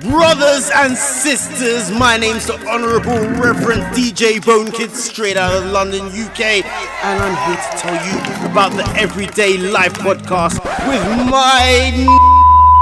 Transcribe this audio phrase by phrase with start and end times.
[0.00, 6.06] Brothers and sisters, my name's the Honorable Reverend DJ Bone Kid, straight out of London,
[6.06, 6.64] UK,
[7.04, 10.58] and I'm here to tell you about the Everyday Life podcast
[10.88, 11.92] with my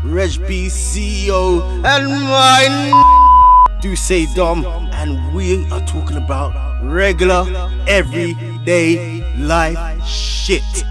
[0.04, 7.44] Reg B CEO and my Duce Dom, and we are talking about regular,
[7.86, 10.88] everyday life shit.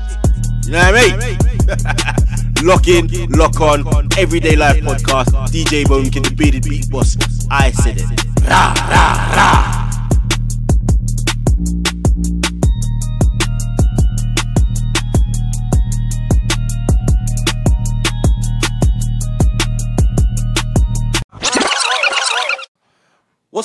[0.67, 1.37] You know what I mean?
[2.67, 5.27] Lock in, lock on, everyday life podcast.
[5.47, 7.15] DJ Bone Kid, the bearded beat boss.
[7.49, 8.25] I said it.
[8.43, 9.76] Rah, rah, rah.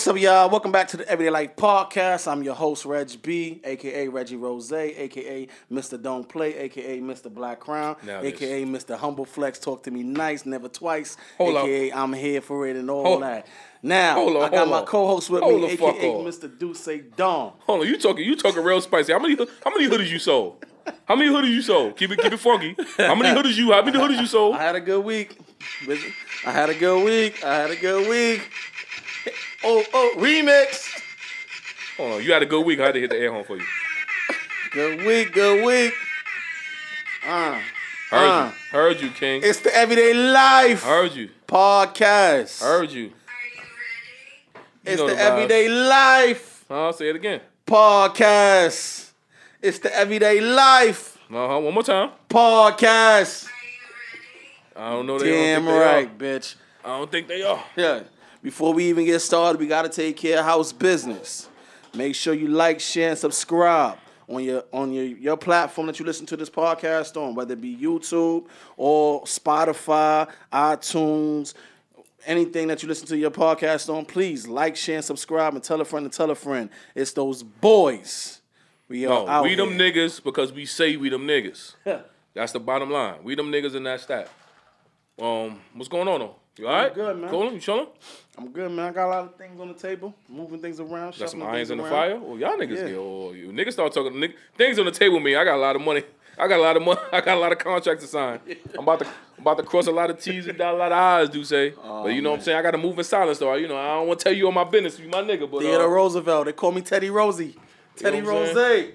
[0.02, 0.50] What's up, y'all?
[0.50, 2.26] Welcome back to the Everyday Life Podcast.
[2.26, 6.02] I'm your host, Reg B, aka Reggie Rose, aka Mr.
[6.02, 7.32] Don't Play, aka Mr.
[7.32, 8.32] Black Crown, Now this.
[8.34, 8.96] aka Mr.
[8.98, 9.60] Humble Flex.
[9.60, 11.66] Talk to me nice, never twice, Hold up.
[11.66, 13.46] aka I'm here for it and all Hold- that.
[13.80, 14.86] Now, Hold on, I got my on.
[14.86, 16.10] co-host with Hold me, aka.
[16.14, 16.58] Mr.
[16.58, 17.52] Duce Dawn.
[17.60, 19.12] Hold on, you talking you talking real spicy.
[19.12, 20.66] How many how many hoodies you sold?
[21.04, 21.96] How many hoodies you sold?
[21.96, 22.74] Keep it keep it funky.
[22.96, 24.56] How many hoodies you how many hoodies you sold?
[24.56, 25.38] I had a good week.
[26.44, 27.44] I had a good week.
[27.44, 28.50] I had a good week.
[29.64, 30.88] Oh, oh, remix.
[31.96, 32.80] Hold on, you had a good week.
[32.80, 33.64] I had to hit the air horn for you.
[34.72, 35.94] Good week, good week.
[37.26, 37.60] Uh,
[38.10, 38.46] Heard Uh.
[38.46, 38.52] you.
[38.78, 39.42] Heard you, King.
[39.44, 41.30] it's the Everyday Life Heard you.
[41.46, 42.60] podcast.
[42.62, 43.02] Heard you.
[43.04, 43.12] You
[44.84, 45.16] It's the vibes.
[45.16, 47.40] Everyday Life I'll say it again.
[47.66, 49.10] podcast.
[49.60, 51.58] It's the Everyday Life Uh-huh.
[51.60, 52.10] One more time.
[52.28, 53.48] podcast.
[54.74, 56.54] I don't know they Damn don't right, they bitch.
[56.84, 57.62] I don't think they are.
[57.76, 58.00] Yeah.
[58.42, 61.48] Before we even get started, we gotta take care of house business.
[61.94, 63.98] Make sure you like, share, and subscribe
[64.28, 67.60] on your on your, your platform that you listen to this podcast on, whether it
[67.60, 71.54] be YouTube or Spotify, iTunes,
[72.26, 74.04] anything that you listen to your podcast on.
[74.04, 76.68] Please like, share, and subscribe, and tell a friend to tell a friend.
[76.94, 78.40] It's those boys.
[78.88, 81.74] We are No, we them niggas because we say we them niggas.
[82.34, 83.22] That's the bottom line.
[83.22, 84.28] We them niggas and that's that.
[85.20, 86.36] Um, what's going on though?
[86.56, 86.94] You alright?
[86.94, 87.30] good, man.
[87.30, 87.52] Cool?
[87.52, 87.86] You chilling?
[88.38, 88.86] I'm good, man.
[88.88, 91.18] I got a lot of things on the table, moving things around.
[91.18, 91.92] Got some irons in the around.
[91.92, 92.20] fire?
[92.24, 92.86] Oh, y'all niggas Yeah.
[92.88, 92.96] get.
[92.96, 95.20] Oh, you niggas start talking things on the table.
[95.20, 96.02] Me, I got a lot of money.
[96.38, 96.98] I got a lot of money.
[97.12, 98.40] I got a lot of contracts to sign.
[98.74, 100.92] I'm about to, I'm about to cross a lot of T's and dot a lot
[100.92, 101.28] of I's.
[101.28, 102.58] Do say, but you know what I'm saying.
[102.58, 103.52] I got to move in silence though.
[103.54, 104.98] You know, I don't want to tell you all my business.
[104.98, 106.46] You my nigga, but Theodore uh, Roosevelt.
[106.46, 107.54] They call me Teddy Rosie.
[107.96, 108.86] Teddy know what I'm Rose.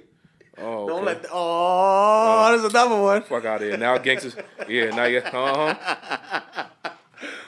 [0.57, 1.05] oh, Don't okay.
[1.05, 1.21] let.
[1.21, 3.21] The, oh, there's another one.
[3.21, 3.77] fuck out of here.
[3.77, 4.35] Now gangsters.
[4.67, 5.19] Yeah, now you.
[5.19, 6.65] Uh huh.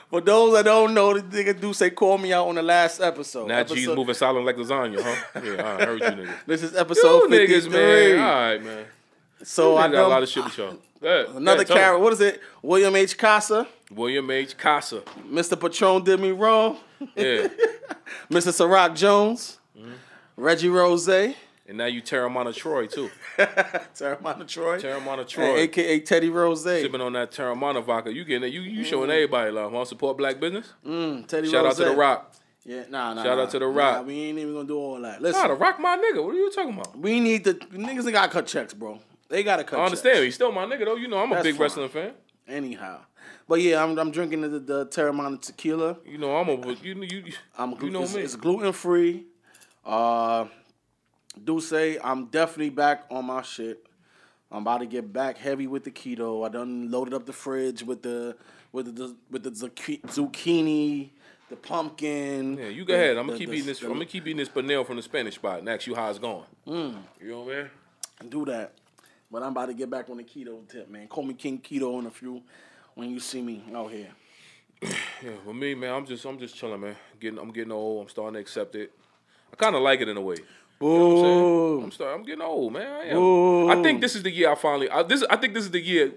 [0.09, 2.99] For those that don't know, the nigga do say call me out on the last
[2.99, 3.47] episode.
[3.47, 5.41] Now episode, G's moving silent like lasagna, huh?
[5.43, 6.33] Yeah, I heard you niggas.
[6.47, 7.71] This is You episode niggas, 53.
[8.15, 8.19] man.
[8.19, 8.85] All right, man.
[9.43, 10.77] So I got a lot of shit with y'all.
[11.01, 11.27] Ahead.
[11.35, 11.99] Another character.
[11.99, 12.41] What is it?
[12.61, 13.17] William H.
[13.17, 13.67] Casa.
[13.91, 14.57] William H.
[14.57, 15.01] Casa.
[15.31, 15.59] Mr.
[15.59, 16.77] Patron did me wrong.
[17.15, 17.47] Yeah.
[18.29, 18.51] Mr.
[18.51, 19.59] Ciroc Jones.
[19.77, 19.91] Mm-hmm.
[20.35, 21.07] Reggie Rose.
[21.69, 23.11] And now you Teremana Troy, too.
[23.37, 24.79] Teremana Troy.
[24.79, 25.55] Teremana and Troy.
[25.59, 26.63] AKA Teddy Rose.
[26.63, 28.11] Sipping on that Teremana vodka.
[28.11, 28.53] You getting it.
[28.53, 29.71] You, you showing everybody love.
[29.71, 30.73] Want to support black business?
[30.83, 32.33] Mm, Teddy Shout out to The Rock.
[32.65, 33.23] Yeah, nah, nah.
[33.23, 33.43] Shout nah.
[33.43, 34.07] out to The Nah, Rock.
[34.07, 35.21] we ain't even gonna do all that.
[35.21, 36.23] Listen, Nah, The Rock my nigga.
[36.25, 36.97] What are you talking about?
[36.97, 38.99] we need the niggas ain't gotta cut checks, bro.
[39.29, 40.15] They gotta cut I understand.
[40.15, 40.23] checks.
[40.25, 40.95] He's still my nigga, though.
[40.95, 41.61] You know, I'm a That's big fine.
[41.61, 42.13] wrestling fan.
[42.47, 43.01] Anyhow.
[43.47, 45.97] But yeah, I'm, I'm drinking the, the Teremana tequila.
[46.03, 46.55] You know, I'm a.
[46.81, 48.21] You, you, you, I'm you know it's, me.
[48.21, 49.25] it's gluten free.
[49.85, 50.45] Uh,
[51.45, 53.85] do say I'm definitely back on my shit.
[54.51, 56.45] I'm about to get back heavy with the keto.
[56.45, 58.35] I done loaded up the fridge with the
[58.71, 61.09] with the with the zucchi- zucchini,
[61.49, 62.57] the pumpkin.
[62.57, 63.17] Yeah, you go the- ahead.
[63.17, 63.79] I'm gonna keep the- eating this.
[63.79, 66.09] the- I'm gonna keep eating this panel from the Spanish spot and ask you how
[66.09, 66.45] it's going.
[66.67, 66.97] Mm.
[67.21, 67.69] You know what I mean?
[68.29, 68.73] do that.
[69.31, 71.07] But I'm about to get back on the keto tip, man.
[71.07, 72.41] Call me King Keto in a few
[72.95, 74.09] when you see me out here.
[75.21, 76.95] Yeah, for me, man, I'm just I'm just chilling, man.
[77.19, 78.03] Getting I'm getting old.
[78.03, 78.91] I'm starting to accept it.
[79.51, 80.37] I kind of like it in a way.
[80.81, 81.83] You know what I'm.
[81.85, 82.19] I'm starting.
[82.19, 83.17] I'm getting old, man.
[83.17, 83.79] I.
[83.79, 84.89] I think this is the year I finally.
[84.89, 86.13] I, this I think this is the year.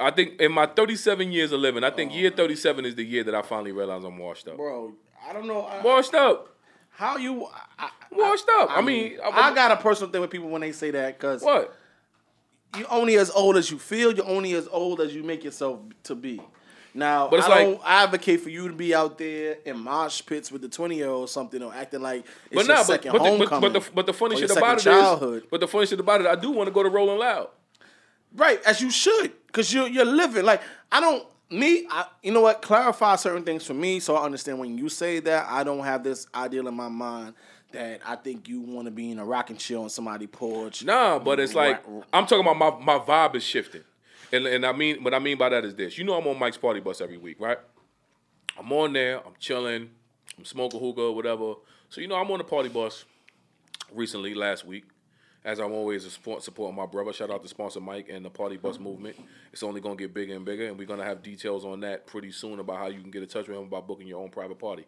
[0.00, 2.20] I think in my 37 years of living, I think uh-huh.
[2.20, 4.56] year 37 is the year that I finally realize I'm washed up.
[4.56, 4.94] Bro,
[5.28, 6.56] I don't know I- Washed up.
[6.90, 7.46] how you.
[7.78, 8.70] I, Washed up.
[8.70, 11.76] I, mean, I, got a personal thing with people when they say that because what?
[12.76, 14.12] you're only as old as you feel.
[14.12, 16.40] You're only as old as you make yourself to be.
[16.96, 20.22] Now, But it's I like- don't advocate for you to be out there in mosh
[20.24, 22.82] pits with the 20 year old or something or acting like it's But your nah,
[22.84, 23.72] second but, the, but, homecoming.
[23.72, 25.46] but the but the funny shit about it second is, childhood.
[25.50, 27.48] but the funny shit about it, I do want to go to Rolling Loud.
[28.36, 30.44] Right, as you should, because you're you're living.
[30.44, 30.62] Like
[30.92, 32.62] I don't me, I, you know what?
[32.62, 35.46] Clarify certain things for me, so I understand when you say that.
[35.48, 37.34] I don't have this ideal in my mind
[37.72, 40.84] that I think you want to be in a rocking chair on somebody's porch.
[40.84, 41.82] Nah, but it's like.
[42.12, 43.82] I'm talking about my my vibe is shifting.
[44.34, 45.96] And and I mean what I mean by that is this.
[45.98, 47.58] You know I'm on Mike's party bus every week, right?
[48.58, 49.18] I'm on there.
[49.18, 49.90] I'm chilling.
[50.38, 51.54] I'm smoking hookah, whatever.
[51.88, 53.04] So you know I'm on the party bus.
[53.92, 54.84] Recently, last week,
[55.44, 57.12] as I'm always a support, supporting my brother.
[57.12, 59.16] Shout out to sponsor Mike and the Party Bus movement.
[59.52, 62.32] It's only gonna get bigger and bigger, and we're gonna have details on that pretty
[62.32, 64.58] soon about how you can get in touch with him about booking your own private
[64.58, 64.86] party.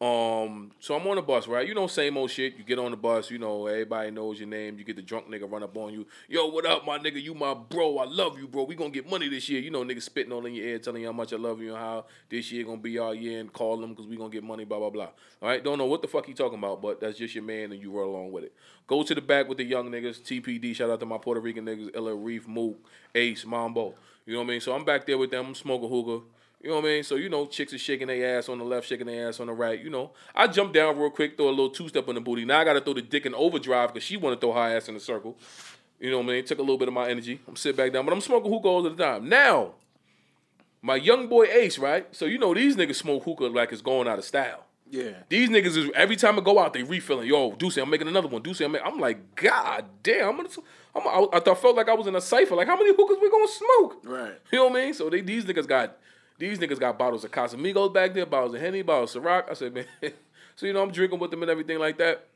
[0.00, 1.66] Um, so I'm on the bus, right?
[1.66, 2.56] You know, same old shit.
[2.56, 4.78] You get on the bus, you know, everybody knows your name.
[4.78, 6.06] You get the drunk nigga run up on you.
[6.28, 7.20] Yo, what up, my nigga?
[7.20, 7.98] You my bro.
[7.98, 8.62] I love you, bro.
[8.62, 9.60] We gonna get money this year.
[9.60, 11.70] You know, niggas spitting all in your ear, telling you how much I love you
[11.70, 14.44] and how this year gonna be our year and call them because we gonna get
[14.44, 15.08] money, blah, blah, blah.
[15.42, 17.72] All right, don't know what the fuck he talking about, but that's just your man
[17.72, 18.52] and you roll along with it.
[18.86, 21.66] Go to the back with the young niggas, TPD, shout out to my Puerto Rican
[21.66, 22.78] niggas, Ella Reef, Mook,
[23.16, 23.94] Ace, Mambo.
[24.26, 24.60] You know what I mean?
[24.60, 26.24] So I'm back there with them, I'm smoking hookah.
[26.60, 27.02] You know what I mean?
[27.04, 29.46] So, you know, chicks are shaking their ass on the left, shaking their ass on
[29.46, 29.80] the right.
[29.80, 32.44] You know, I jump down real quick, throw a little two step on the booty.
[32.44, 34.76] Now I got to throw the dick in overdrive because she want to throw her
[34.76, 35.36] ass in a circle.
[36.00, 36.44] You know what I mean?
[36.44, 37.40] Took a little bit of my energy.
[37.46, 39.28] I'm sit back down, but I'm smoking hookah all the time.
[39.28, 39.74] Now,
[40.82, 42.06] my young boy Ace, right?
[42.14, 44.64] So, you know, these niggas smoke hookah like it's going out of style.
[44.90, 45.10] Yeah.
[45.28, 47.28] These niggas is every time I go out, they refilling.
[47.28, 48.42] Yo, Deuce, I'm making another one.
[48.42, 50.30] Deuce, I'm, making, I'm like, God damn.
[50.30, 50.48] I'm gonna,
[50.94, 52.54] I'm, I, I felt like I was in a cipher.
[52.54, 54.02] Like, how many hookahs we gonna smoke?
[54.04, 54.32] Right.
[54.50, 54.94] You know what I mean?
[54.94, 55.98] So they, these niggas got
[56.38, 59.50] these niggas got bottles of Casamigos back there, bottles of Henny, bottles of Ciroc.
[59.50, 60.12] I said, man,
[60.56, 62.26] so you know I'm drinking with them and everything like that.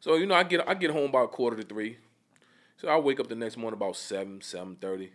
[0.00, 1.98] So you know I get I get home about quarter to three.
[2.76, 5.10] So I wake up the next morning about seven seven thirty.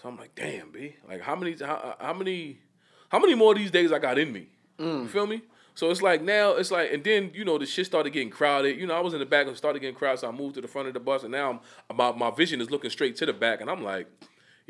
[0.00, 2.58] So I'm like, damn, b, like how many how, how many
[3.10, 4.48] how many more of these days I got in me?
[5.02, 5.42] You feel me?
[5.74, 8.78] So it's like now it's like and then you know the shit started getting crowded.
[8.78, 10.60] You know I was in the back and started getting crowded, so I moved to
[10.60, 11.60] the front of the bus and now
[11.90, 14.06] I'm my my vision is looking straight to the back and I'm like,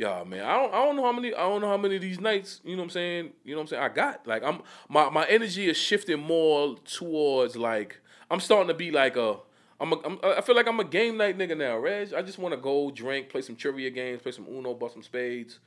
[0.00, 2.00] yeah, man, I don't I don't know how many I don't know how many of
[2.00, 3.32] these nights, you know what I'm saying?
[3.44, 3.82] You know what I'm saying?
[3.82, 8.00] I got like I'm my my energy is shifting more towards like
[8.30, 9.36] I'm starting to be like a
[9.78, 12.14] I'm, a, I'm I feel like I'm a game night nigga now, Reg.
[12.14, 15.02] I just want to go drink, play some trivia games, play some Uno, bust some
[15.02, 15.58] spades.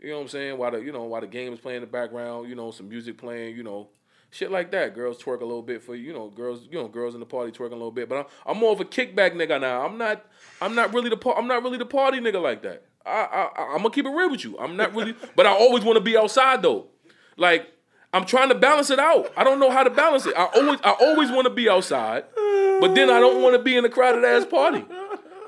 [0.00, 0.58] You know what I'm saying?
[0.58, 2.88] While the you know while the game is playing in the background, you know some
[2.88, 3.86] music playing, you know
[4.36, 4.94] shit like that.
[4.94, 7.26] Girls twerk a little bit for you, you know girls you know girls in the
[7.26, 8.08] party twerking a little bit.
[8.08, 9.84] But I'm, I'm more of a kickback nigga now.
[9.84, 10.24] I'm not
[10.60, 12.84] I'm not really the I'm not really the party nigga like that.
[13.04, 14.58] I, I I'm gonna keep it real with you.
[14.58, 16.86] I'm not really, but I always want to be outside though.
[17.36, 17.72] Like
[18.12, 19.30] I'm trying to balance it out.
[19.36, 20.34] I don't know how to balance it.
[20.36, 23.76] I always I always want to be outside, but then I don't want to be
[23.76, 24.84] in a crowded ass party.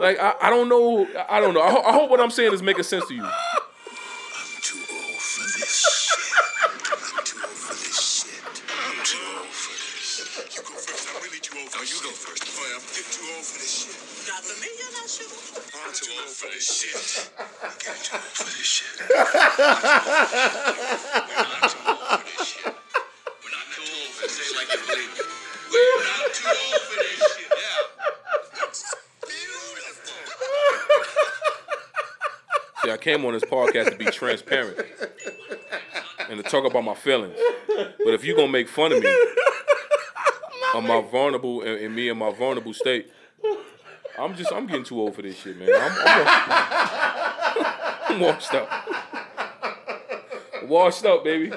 [0.00, 1.06] Like I, I don't know.
[1.28, 1.62] I don't know.
[1.62, 3.28] I, ho- I hope what I'm saying is making sense to you.
[16.38, 17.30] For this shit.
[17.36, 18.94] I'm getting too old for this shit.
[19.10, 19.58] We're not
[21.66, 22.70] too old for this shit.
[23.42, 24.38] We're not too old for this.
[24.38, 25.26] Say like you believe it.
[25.72, 27.50] We're not too old for this shit.
[27.50, 27.82] Yeah.
[29.26, 30.14] Beautiful.
[32.84, 34.78] See, I came on this podcast to be transparent
[36.30, 37.36] and to talk about my feelings.
[37.66, 39.10] But if you're gonna make fun of me,
[40.72, 43.10] of my vulnerable and, and me in my vulnerable state,
[44.18, 45.68] I'm just I'm getting too old for this shit, man.
[45.72, 47.66] I'm, I'm,
[48.14, 48.68] I'm washed up.
[50.64, 51.52] Washed up, baby.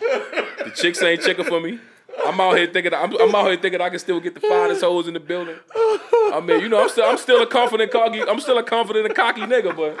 [0.00, 1.78] The chicks ain't checking for me.
[2.26, 4.82] I'm out here thinking I'm, I'm out here thinking I can still get the finest
[4.82, 5.56] hoes in the building.
[5.74, 9.06] I mean, you know, I'm still I'm still a confident cocky I'm still a confident
[9.06, 9.98] and cocky nigga, but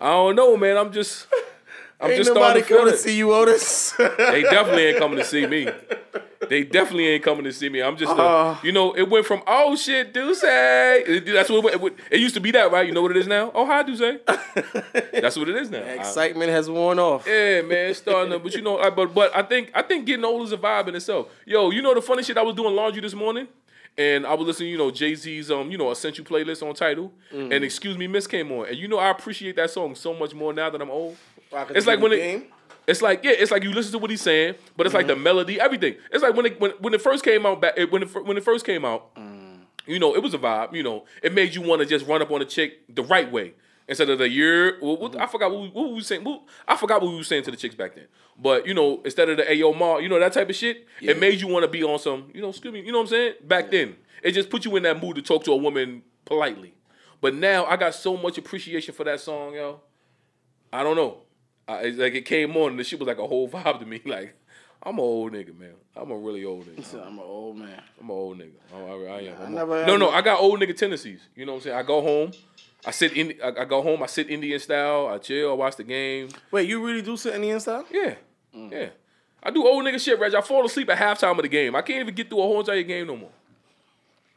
[0.00, 0.76] I don't know, man.
[0.76, 1.26] I'm just
[2.00, 3.92] I'm Ain't just nobody starting to feel coming to see you, Otis.
[3.98, 5.68] They definitely ain't coming to see me.
[6.48, 7.82] They definitely ain't coming to see me.
[7.82, 8.56] I'm just, a, Uh.
[8.62, 10.40] you know, it went from oh shit, Duce.
[10.40, 12.86] That's what it, went- it, it used to be that, right?
[12.86, 13.50] You know what it is now?
[13.54, 14.00] Oh hi, Duce.
[15.12, 15.78] That's what it is now.
[15.78, 17.26] I- Excitement has worn off.
[17.26, 20.06] yeah, man, it's starting to, but you know, I, but but I think I think
[20.06, 21.28] getting old is a vibe in itself.
[21.46, 22.36] Yo, you know the funny shit?
[22.36, 23.46] I was doing laundry this morning,
[23.96, 27.12] and I was listening, you know, Jay Z's um, you know, essential playlist on Tidal,
[27.32, 27.54] Mm.
[27.54, 30.34] and Excuse Me Miss came on, and you know I appreciate that song so much
[30.34, 31.16] more now that I'm old.
[31.50, 32.44] 'cause It's like when it, game?
[32.86, 35.14] It's like yeah, it's like you listen to what he's saying, but it's like the
[35.14, 35.22] mm-hmm.
[35.22, 35.96] melody, everything.
[36.10, 38.44] It's like when it when, when it first came out back when it, when it
[38.44, 39.60] first came out, mm.
[39.86, 40.74] you know, it was a vibe.
[40.74, 43.30] You know, it made you want to just run up on a chick the right
[43.30, 43.54] way
[43.88, 44.78] instead of the year.
[44.80, 45.30] What, what, I mm-hmm.
[45.30, 46.24] forgot what we, what we was saying.
[46.24, 48.06] What, I forgot what we were saying to the chicks back then.
[48.36, 51.18] But you know, instead of the Ayo Ma, you know that type of shit, it
[51.20, 53.10] made you want to be on some, you know, excuse me, you know what I'm
[53.10, 53.34] saying?
[53.44, 56.74] Back then, it just put you in that mood to talk to a woman politely.
[57.20, 59.80] But now I got so much appreciation for that song, yo.
[60.72, 61.18] I don't know.
[61.68, 64.00] I, like it came on and the shit was like a whole vibe to me.
[64.04, 64.34] Like,
[64.82, 65.74] I'm an old nigga, man.
[65.96, 66.84] I'm a really old nigga.
[66.84, 67.80] So I'm an old man.
[68.00, 68.50] I'm an old nigga.
[68.74, 69.36] I, I, I am.
[69.46, 71.20] I'm never no, no- I got old nigga tendencies.
[71.36, 71.76] You know what I'm saying?
[71.76, 72.32] I go home,
[72.84, 75.76] I sit in, I, I go home, I sit Indian style, I chill, I watch
[75.76, 76.30] the game.
[76.50, 77.84] Wait, you really do sit Indian style?
[77.90, 78.14] Yeah,
[78.56, 78.70] Mm.
[78.72, 78.88] yeah.
[79.44, 80.34] I do old nigga shit, Reg.
[80.34, 81.74] I fall asleep at halftime of the game.
[81.74, 83.30] I can't even get through a whole entire game no more.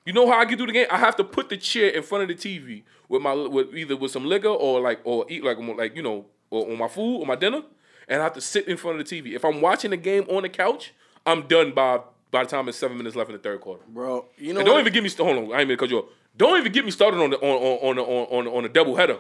[0.05, 0.88] You know how I get through the game?
[0.91, 3.96] I have to put the chair in front of the TV with my with either
[3.96, 7.19] with some liquor or like or eat like like you know or on my food
[7.19, 7.62] or my dinner,
[8.07, 9.35] and I have to sit in front of the TV.
[9.35, 10.93] If I'm watching the game on the couch,
[11.25, 12.00] I'm done by
[12.31, 13.83] by the time it's seven minutes left in the third quarter.
[13.88, 14.25] bro.
[14.38, 14.81] You know And don't what?
[14.81, 15.55] even get me st- hold on.
[15.55, 16.05] I ain't mean to cut you off.
[16.38, 18.95] Don't even get me started on the on on on on, on, on the double
[18.95, 19.19] header.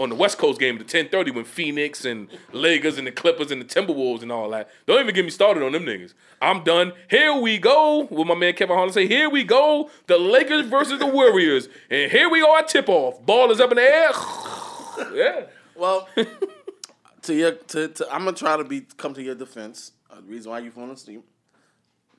[0.00, 3.50] On the West Coast game, at the 10:30 when Phoenix and Lakers and the Clippers
[3.50, 4.70] and the Timberwolves and all that.
[4.86, 6.14] Don't even get me started on them niggas.
[6.40, 6.92] I'm done.
[7.10, 8.06] Here we go.
[8.08, 9.90] With my man Kevin Harlan say, here we go.
[10.06, 11.68] The Lakers versus the Warriors.
[11.90, 13.20] And here we go at tip off.
[13.26, 14.10] Ball is up in the air.
[15.14, 15.46] yeah.
[15.74, 16.08] Well,
[17.28, 19.92] to your to, to I'm gonna try to be come to your defense.
[20.10, 21.22] Uh, the reason why you falling asleep.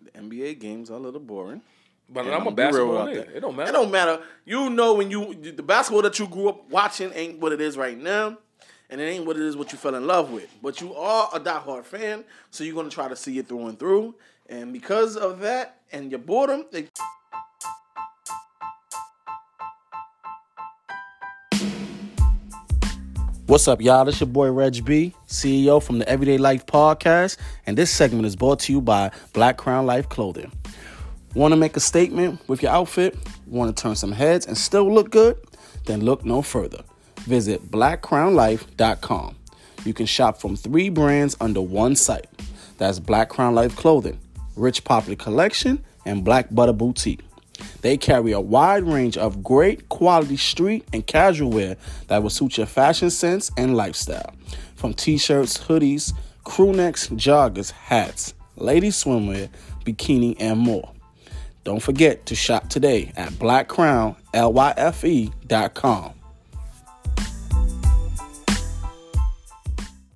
[0.04, 1.62] The NBA games are a little boring.
[2.08, 3.36] But I'm a be real basketball nigga.
[3.36, 3.70] It don't matter.
[3.70, 4.22] It don't matter.
[4.46, 7.76] You know when you the basketball that you grew up watching ain't what it is
[7.76, 8.38] right now,
[8.90, 10.50] and it ain't what it is what you fell in love with.
[10.62, 13.80] But you are a diehard fan, so you're gonna try to see it through and
[13.80, 14.16] through.
[14.48, 16.88] And because of that and your boredom, they
[23.50, 24.06] What's up, y'all?
[24.06, 28.36] This your boy Reg B, CEO from the Everyday Life Podcast, and this segment is
[28.36, 30.52] brought to you by Black Crown Life Clothing.
[31.34, 33.18] Want to make a statement with your outfit?
[33.48, 35.36] Want to turn some heads and still look good?
[35.88, 36.84] Then look no further.
[37.22, 39.36] Visit blackcrownlife.com.
[39.84, 42.28] You can shop from three brands under one site.
[42.78, 44.20] That's Black Crown Life Clothing,
[44.56, 47.22] Rich Popular Collection, and Black Butter Boutique.
[47.82, 51.76] They carry a wide range of great quality street and casual wear
[52.08, 54.34] that will suit your fashion sense and lifestyle.
[54.76, 56.14] From t-shirts, hoodies,
[56.44, 59.50] crew necks, joggers, hats, lady swimwear,
[59.86, 60.92] bikini, and more.
[61.64, 66.14] Don't forget to shop today at blackcrownlyfe.com.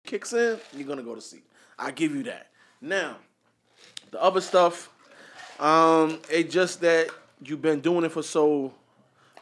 [0.06, 1.46] Kicks in, you're gonna go to sleep.
[1.78, 2.48] I give you that.
[2.82, 3.18] Now,
[4.12, 4.90] the other stuff,
[5.60, 7.10] um, it's just that
[7.50, 8.74] you've been doing it for so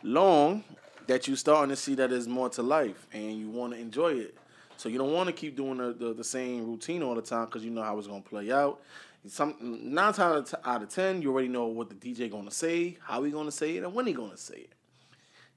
[0.03, 0.63] long
[1.07, 4.13] that you're starting to see that there's more to life and you want to enjoy
[4.13, 4.37] it.
[4.77, 7.45] So you don't want to keep doing the, the, the same routine all the time
[7.45, 8.81] because you know how it's gonna play out.
[9.27, 13.21] Some nine times out of ten, you already know what the DJ gonna say, how
[13.21, 14.73] he gonna say it, and when he gonna say it.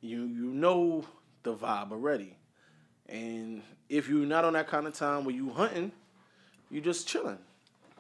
[0.03, 1.07] You you know
[1.43, 2.37] the vibe already.
[3.09, 5.93] And if you're not on that kind of time where you hunting,
[6.71, 7.39] you just chilling.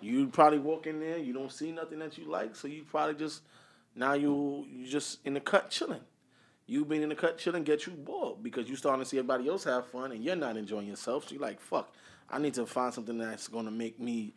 [0.02, 3.14] You probably walk in there, you don't see nothing that you like, so you probably
[3.14, 3.40] just
[3.94, 6.00] now you you just in the cut chilling.
[6.66, 9.48] You being in the cut chilling get you bored because you starting to see everybody
[9.48, 11.28] else have fun and you're not enjoying yourself.
[11.28, 11.94] So you're like, fuck,
[12.30, 14.34] I need to find something that's gonna make me,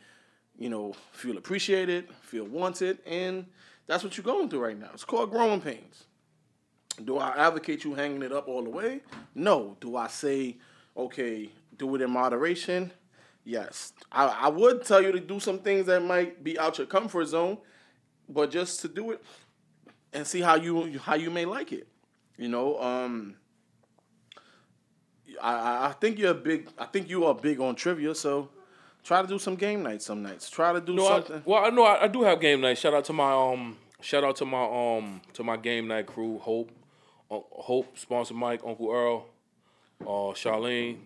[0.57, 3.45] you know, feel appreciated, feel wanted, and
[3.87, 4.89] that's what you're going through right now.
[4.93, 6.03] It's called growing pains.
[7.03, 9.01] Do I advocate you hanging it up all the way?
[9.35, 9.77] No.
[9.79, 10.57] Do I say,
[10.95, 12.91] okay, do it in moderation?
[13.45, 13.93] Yes.
[14.11, 17.25] I, I would tell you to do some things that might be out your comfort
[17.25, 17.59] zone,
[18.27, 19.23] but just to do it
[20.13, 21.87] and see how you how you may like it.
[22.37, 23.35] You know, um
[25.41, 28.49] I- I, I think you're a big I think you are big on trivia, so
[29.03, 30.49] try to do some game nights some nights.
[30.49, 31.41] Try to do No, I, something.
[31.45, 32.77] well, I know I, I do have game night.
[32.77, 36.39] Shout out to my um, shout out to my um, to my game night crew.
[36.39, 36.71] Hope,
[37.29, 39.25] uh, Hope, sponsor Mike, Uncle Earl,
[40.01, 40.97] uh, Charlene,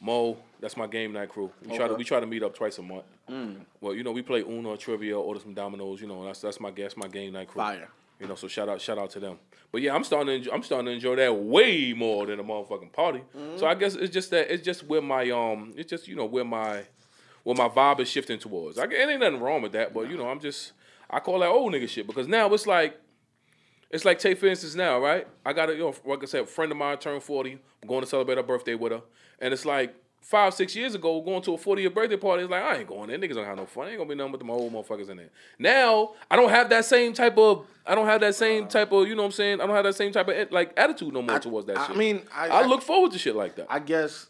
[0.00, 0.36] Mo.
[0.60, 1.50] That's my game night crew.
[1.64, 3.04] We try to we try to meet up twice a month.
[3.80, 6.00] Well, you know, we play Uno, trivia, order some dominoes.
[6.00, 7.60] You know, that's that's my guess, my game night crew.
[7.62, 7.88] Fire.
[8.20, 9.38] You know, so shout out, shout out to them.
[9.70, 12.44] But yeah, I'm starting to enjoy, I'm starting to enjoy that way more than a
[12.44, 13.22] motherfucking party.
[13.56, 16.24] So I guess it's just that it's just where my um, it's just you know
[16.24, 16.84] where my
[17.44, 18.78] where my vibe is shifting towards.
[18.78, 20.72] I, it ain't nothing wrong with that, but you know, I'm just
[21.08, 22.98] I call that old nigga shit because now it's like
[23.90, 25.26] it's like take for instance now, right?
[25.46, 27.58] I got a you know, like I said, a friend of mine turned 40.
[27.82, 29.02] I'm going to celebrate her birthday with her.
[29.38, 29.94] And it's like
[30.28, 32.86] five, six years ago, going to a 40 year birthday party, it's like, I ain't
[32.86, 33.18] going there.
[33.18, 33.88] Niggas don't have no fun.
[33.88, 35.30] Ain't gonna be nothing but them old motherfuckers in there.
[35.58, 39.08] Now, I don't have that same type of I don't have that same type of,
[39.08, 39.60] you know what I'm saying?
[39.62, 41.96] I don't have that same type of like attitude no more towards that I shit.
[41.96, 43.66] mean, I- I, I- look forward to shit like that.
[43.70, 44.26] I guess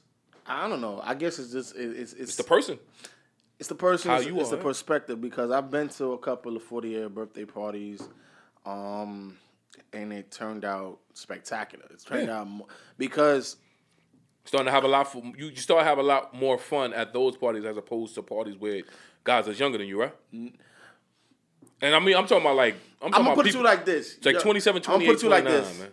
[0.47, 1.01] I don't know.
[1.03, 2.79] I guess it's just it, it's it's it's the person.
[3.59, 4.11] It's the person.
[4.13, 7.09] How you it's are, the perspective because I've been to a couple of forty year
[7.09, 8.07] birthday parties,
[8.65, 9.37] um,
[9.93, 11.85] and it turned out spectacular.
[11.91, 12.41] It turned Yeah.
[12.43, 12.49] out
[12.99, 13.57] because
[14.49, 15.47] starting to have a lot for you.
[15.49, 18.57] You start to have a lot more fun at those parties as opposed to parties
[18.57, 18.83] where
[19.23, 20.15] guys that's younger than you, right?
[20.33, 23.77] And I mean, I'm talking about like I'm I'm gonna put it to people, you
[23.77, 24.17] like this.
[24.17, 25.79] it's like Yo, 27, I'm gonna 28, put it to you like this.
[25.79, 25.89] man.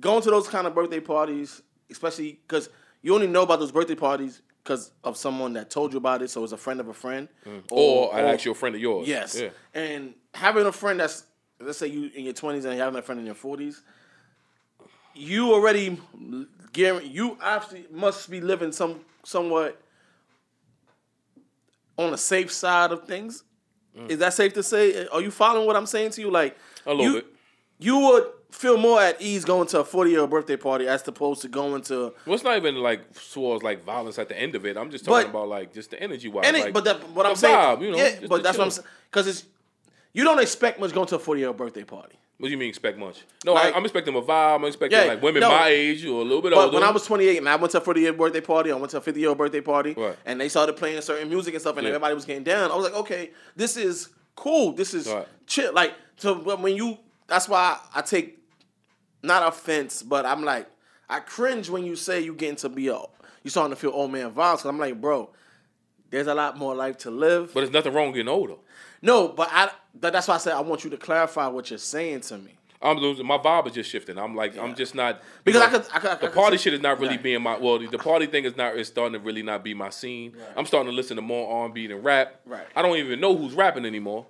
[0.00, 2.70] Going to those kind of birthday parties, especially because
[3.02, 6.30] you only know about those birthday parties because of someone that told you about it.
[6.30, 7.62] So it's a friend of a friend, Mm.
[7.70, 9.06] Or, actually a friend of yours.
[9.06, 9.38] Yes.
[9.38, 9.50] Yeah.
[9.74, 11.24] And having a friend that's
[11.60, 13.82] let's say you in your twenties and you having a friend in your forties,
[15.14, 15.98] you already
[16.74, 19.80] you actually must be living some somewhat
[21.98, 23.44] on the safe side of things.
[24.08, 25.06] Is that safe to say?
[25.08, 26.30] Are you following what I'm saying to you?
[26.30, 26.92] Like Mm.
[26.92, 27.26] A little you, bit.
[27.78, 31.42] you would feel more at ease going to a 40 year birthday party as opposed
[31.42, 34.64] to going to Well, it's not even like towards like violence at the end of
[34.64, 34.78] it.
[34.78, 36.50] I'm just talking But- about like just the energy wise.
[36.50, 39.26] like, but that, what I'm saying, you know, yeah, but that's what I'm saying because
[39.26, 39.44] it's
[40.14, 42.16] you don't expect much going to a 40 year birthday party.
[42.40, 43.22] What do you mean expect much?
[43.44, 44.56] No, Like- I, I'm expecting a vibe.
[44.56, 45.50] I'm expecting Yeah, like women no.
[45.50, 46.74] my age or a little bit But older.
[46.74, 48.90] when I was 28 and I went to a 40 year birthday party, I went
[48.92, 50.16] to a 50 year birthday party, Right.
[50.24, 51.90] and they started playing certain music and stuff, and Yeah.
[51.90, 52.70] everybody was getting down.
[52.70, 54.72] I was like, okay, this is cool.
[54.72, 55.28] This is Right.
[55.46, 55.72] chill.
[55.74, 58.38] Like, so when you, that's why I take
[59.22, 60.66] not offense, but I'm like,
[61.10, 62.98] I cringe when you say you getting to be a,
[63.42, 64.58] you starting to feel old man vibes.
[64.62, 65.30] Cause I'm like, bro,
[66.10, 67.52] there's a lot more life to live.
[67.52, 68.54] but there's nothing wrong with getting older.
[69.02, 71.78] No, but I, but that's why I said I want you to clarify what you're
[71.78, 72.56] saying to me.
[72.82, 74.16] I'm losing my vibe is just shifting.
[74.18, 76.72] I'm like I'm just not Because you I could- I could- I the party shit
[76.72, 77.22] is not really Right.
[77.22, 79.90] being my well the party thing is not is starting to really not be my
[79.90, 80.34] scene.
[80.56, 82.40] I'm starting to listen to more R&B than rap.
[82.46, 82.66] Right.
[82.74, 84.26] I don't even know who's rapping anymore.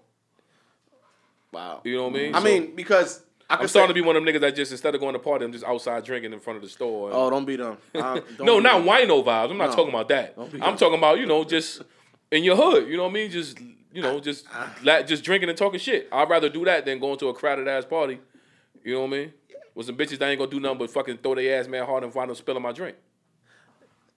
[1.52, 1.80] Wow.
[1.84, 2.34] You know what I mean?
[2.34, 4.54] I So, mean, because I could I'm starting to be one of them niggas that
[4.54, 7.08] just instead of going to party, I'm just outside drinking in front of the store.
[7.08, 7.76] and- Oh, don't be them.
[7.92, 8.86] Don't no, be not them.
[8.86, 9.50] wino vibes.
[9.50, 9.76] I'm not No.
[9.76, 10.34] talking about that.
[10.60, 11.82] I'm talking about you know just
[12.30, 12.88] in your hood.
[12.88, 13.30] You know what I mean?
[13.30, 13.58] Just
[13.92, 14.46] you know just
[14.82, 16.08] la- just drinking and talking shit.
[16.12, 18.20] I'd rather do that than going to a crowded ass party.
[18.84, 19.32] You know what I mean?
[19.74, 22.04] With some bitches that ain't gonna do nothing but fucking throw their ass mad hard
[22.04, 22.96] and find them spilling my drink.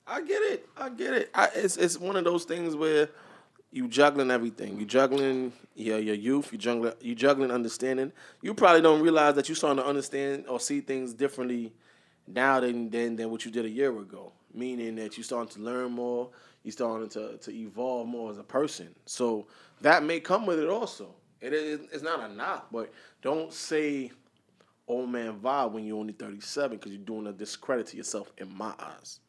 [0.06, 0.68] I get it.
[0.78, 1.30] I get it.
[1.34, 3.10] I, it's it's one of those things where
[3.72, 4.80] you juggling everything.
[4.80, 6.52] You juggling your your youth.
[6.52, 8.12] You juggling you juggling understanding.
[8.42, 11.74] You probably don't realize that you're starting to understand or see things differently
[12.28, 14.32] now than than than what you did a year ago.
[14.54, 16.30] Meaning that you're starting to learn more.
[16.64, 18.90] You starting to to evolve more as a person.
[19.06, 19.48] So
[19.82, 21.14] that may come with it also.
[21.42, 22.92] It is it's not a knock, but
[23.22, 24.12] don't say
[24.88, 28.54] old man vibe when you're only 37 because you're doing a discredit to yourself in
[28.56, 29.20] my eyes.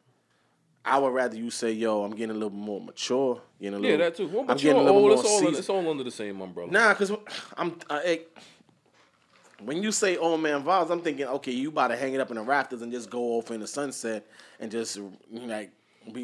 [0.87, 3.97] I would rather you say, "Yo, I'm getting a little more mature." A little, Yeah,
[3.97, 4.27] that too.
[4.27, 5.01] Well, I'm getting a little old.
[5.09, 5.57] more It's all, seasoned.
[5.57, 6.71] it's all under the same umbrella.
[6.71, 7.11] Nah, cause
[7.57, 8.37] I'm I, it-
[9.63, 12.29] when you say old man vibes, I'm thinking, okay, you about to hang it up
[12.29, 14.27] in the rafters and just go off in the sunset
[14.59, 14.99] and just
[15.31, 15.71] like
[16.13, 16.23] be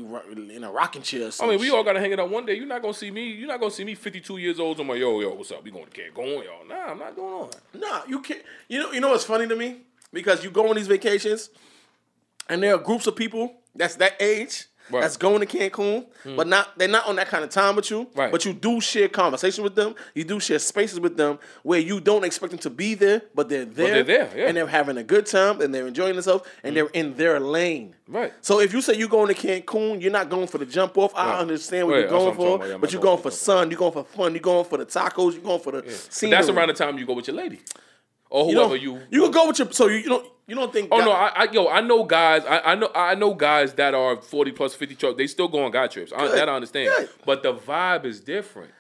[0.56, 1.28] in a rocking chair.
[1.28, 1.76] Or I mean, we shit.
[1.76, 2.56] all gotta hang it out one day.
[2.56, 3.32] You're not gonna see me.
[3.32, 4.80] You're not gonna see me 52 years old.
[4.80, 5.64] I'm like, yo, yo, what's up?
[5.64, 6.68] We going to get going, y'all?
[6.68, 7.50] Nah, I'm not going on.
[7.74, 8.42] Nah, you can't.
[8.68, 9.78] You know, you know what's funny to me
[10.14, 11.50] because you go on these vacations,
[12.50, 15.02] and there are groups of people that's that age Right.
[15.02, 16.50] that's going to Cancun, but hmm.
[16.50, 18.10] not they're not on that kind of time with you.
[18.16, 18.32] Right.
[18.32, 19.96] But you do share conversation with them.
[20.16, 23.48] You do share spaces with them where you don't expect them to be there, but
[23.48, 24.04] they're there.
[24.04, 24.48] they're there, yeah.
[24.48, 26.76] and they're having a good time and they're enjoying themselves and hmm.
[26.76, 27.96] they're in their lane.
[28.08, 28.34] Right.
[28.42, 31.14] So if you say you're going to Cancun, you're not going for the jump off.
[31.16, 31.40] I Right.
[31.40, 32.68] understand what you're going for, about.
[32.68, 33.70] Yeah, but you're going going for sun.
[33.70, 34.34] You're going for fun.
[34.34, 35.34] You're going for the tacos.
[35.34, 36.38] You're going for the But scenery.
[36.38, 37.60] that's around the time you go with your lady,
[38.32, 39.02] or You whoever don't, you.
[39.12, 41.28] you can go with your so you, you don't you don't think Oh no, I,
[41.36, 42.44] I yo, I know guys.
[42.46, 45.18] I, I know I know guys that are forty plus, fifty trips.
[45.18, 46.12] They still go on guy trips.
[46.16, 46.92] I, that I understand.
[46.98, 47.10] good.
[47.26, 48.72] But the vibe is different.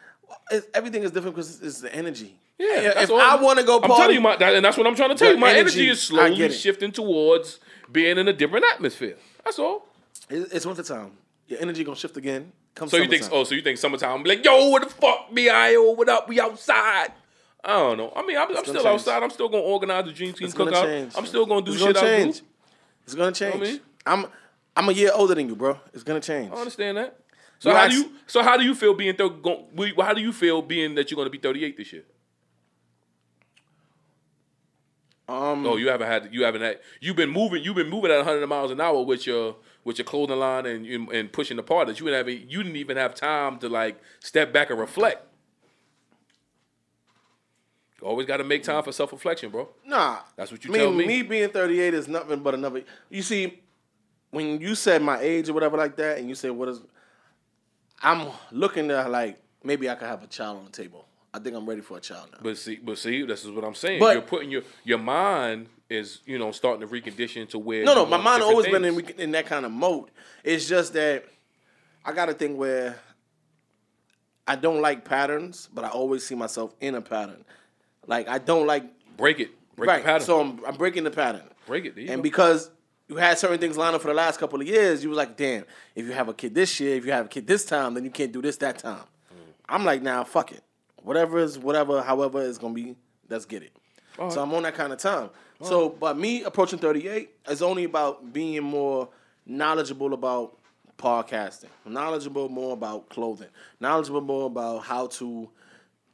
[0.50, 2.36] it's, everything is different because it's, it's the energy.
[2.58, 3.12] Yeah, if.
[3.12, 5.16] I want to go I'm telling you, my, that, and that's what I'm trying to
[5.16, 5.38] tell you.
[5.38, 7.60] My energy, energy, is slowly shifting towards
[7.92, 9.18] being in a different atmosphere.
[9.44, 9.88] That's all.
[10.30, 11.12] it- it's winter time.
[11.48, 12.52] Your energy gonna shift again.
[12.76, 13.24] Come So you think?
[13.32, 14.20] Oh, so you think summertime?
[14.20, 15.50] I'm like, yo, what the fuck, me?
[15.50, 16.30] I what up?
[16.30, 17.12] We outside.
[17.64, 18.12] I don't know.
[18.16, 18.86] I mean, I'm, I'm still change.
[18.86, 19.22] outside.
[19.24, 20.82] I'm still gonna organize the dream team It's cookout.
[20.84, 21.14] change.
[21.16, 22.40] I'm still gonna do It's shit gonna I change.
[22.40, 22.46] do.
[23.06, 23.56] It's gonna change.
[23.56, 23.80] I mean?
[24.06, 24.26] I'm
[24.76, 25.80] I'm a year older than you, bro.
[25.94, 26.52] It's gonna change.
[26.52, 27.18] I understand that.
[27.60, 28.12] So You how do you?
[28.26, 29.16] So how do you feel being?
[29.18, 32.04] How do you feel being that you're gonna be 38 this year?
[35.30, 36.30] Um, Oh, you haven't had.
[36.34, 36.80] You haven't had.
[37.00, 37.64] You've been moving.
[37.64, 40.86] You've been moving at 100 miles an hour with your with your clothing line and
[41.10, 42.30] and, pushing the part that you didn't have.
[42.30, 45.26] You didn't even have time to like step back and reflect.
[48.02, 49.70] You always got to make time for self reflection, bro.
[49.86, 51.06] Nah, That's what you I mean, tell me.
[51.06, 52.84] Me being 38 is nothing but another.
[53.10, 53.62] You see,
[54.32, 56.82] when you said my age or whatever like that, and you said what is,
[58.02, 61.06] I'm looking to like maybe I could have a child on the table.
[61.34, 62.40] I think I'm ready for a child now.
[62.42, 64.00] But see, but see, this is what I'm saying.
[64.00, 67.84] But- You're putting your your mind is you know starting to recondition to where.
[67.84, 70.10] No, no, my mind always been in, in that kind of mode.
[70.44, 71.26] It's just that
[72.04, 72.98] I got a thing where
[74.48, 77.46] I don't like patterns, but I always see myself in a pattern.
[78.08, 78.84] Like I don't like
[79.18, 80.02] break it, break right.
[80.02, 81.44] the pattern, So I'm, I'm breaking the pattern.
[81.68, 81.98] break it.
[81.98, 82.22] And go.
[82.22, 82.70] because
[83.08, 85.36] you had certain things lined up for the last couple of years, you was like,
[85.36, 87.94] damn, if you have a kid this year, if you have a kid this time,
[87.94, 89.04] then you can't do this that time.
[89.32, 89.36] Mm.
[89.68, 90.64] I'm like, now nah, fuck it.
[91.04, 92.96] Whatever is whatever, however it's gonna be,
[93.30, 93.72] let's get it.
[94.30, 95.30] So I'm on that kind of time.
[95.62, 99.10] So, but me approaching 38 is only about being more
[99.46, 100.58] knowledgeable about
[100.98, 103.48] podcasting, knowledgeable more about clothing,
[103.80, 105.50] knowledgeable more about how to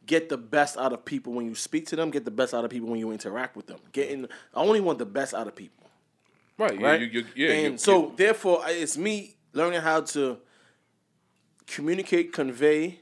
[0.07, 2.65] get the best out of people when you speak to them, get the best out
[2.65, 3.77] of people when you interact with them.
[3.91, 5.77] Getting, I only want the best out of people
[6.57, 7.01] right, right?
[7.01, 10.37] You, you, you, yeah, and so therefore, it's me learning how to
[11.65, 12.99] communicate, convey,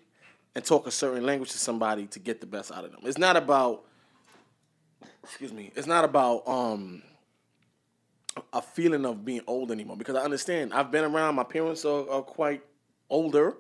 [0.54, 3.02] and talk a certain language to somebody to get the best out of them.
[3.04, 3.86] It's not about
[5.24, 7.02] excuse me, it's not about um
[8.52, 10.74] a feeling of being old anymore because I understand.
[10.74, 11.36] I've been around.
[11.36, 12.62] My parents are, are quite
[13.10, 13.56] older.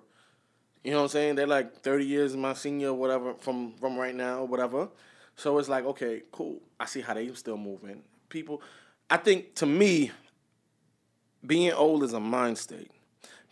[0.85, 1.35] You know what I'm saying?
[1.35, 4.87] They're like 30 years my senior, whatever, from from right now, whatever.
[5.35, 6.61] So it's like, okay, cool.
[6.79, 8.03] I see how they still moving.
[8.29, 8.61] People,
[9.09, 10.11] I think to me,
[11.43, 12.91] being old is a mind state.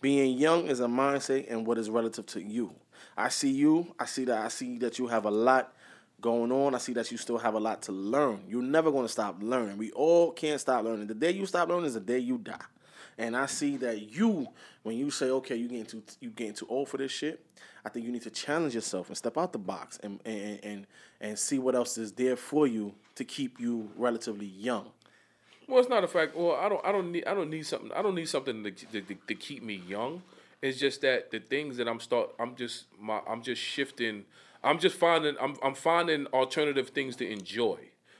[0.00, 2.72] Being young is a mindset and what is relative to you.
[3.16, 3.94] I see you.
[3.98, 4.44] I see that.
[4.44, 5.74] I see that you have a lot
[6.20, 6.74] going on.
[6.74, 8.44] I see that you still have a lot to learn.
[8.48, 9.76] You're never going to stop learning.
[9.76, 11.08] We all can't stop learning.
[11.08, 12.60] The day you stop learning is the day you die.
[13.18, 14.48] And I see that you,
[14.82, 17.44] when you say, okay, you getting too you getting too old for this shit,
[17.84, 20.86] I think you need to challenge yourself and step out the box and and and,
[21.20, 24.90] and see what else is there for you to keep you relatively young.
[25.68, 26.36] Well, it's not a fact.
[26.36, 26.84] Well, I don't.
[26.84, 27.24] I don't need.
[27.26, 27.90] I don't need something.
[27.92, 30.22] I don't need something to, to, to, keep me young.
[30.60, 32.30] It's just that the things that I'm start.
[32.38, 33.20] I'm just my.
[33.26, 34.24] I'm just shifting.
[34.62, 35.36] I'm just finding.
[35.40, 35.56] I'm.
[35.62, 37.78] I'm finding alternative things to enjoy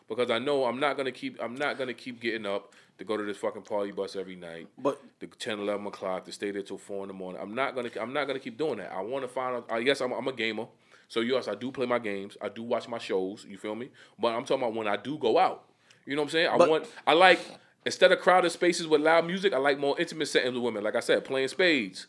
[0.08, 1.38] because I know I'm not gonna keep.
[1.42, 4.68] I'm not gonna keep getting up to go to this fucking party bus every night.
[4.78, 7.40] But the 10, 11 o'clock to stay there till four in the morning.
[7.42, 7.90] I'm not gonna.
[8.00, 8.92] I'm not gonna keep doing that.
[8.92, 9.70] I want to find out.
[9.72, 10.12] Uh, yes, I'm.
[10.12, 10.66] I'm a gamer.
[11.08, 12.36] So yes, I do play my games.
[12.40, 13.44] I do watch my shows.
[13.48, 13.90] You feel me?
[14.18, 15.64] But I'm talking about when I do go out.
[16.06, 16.48] You know what I'm saying?
[16.48, 16.86] I But- want.
[17.06, 17.40] I like
[17.84, 19.52] instead of crowded spaces with loud music.
[19.52, 20.82] I like more intimate settings with women.
[20.84, 22.06] Like I said, playing spades.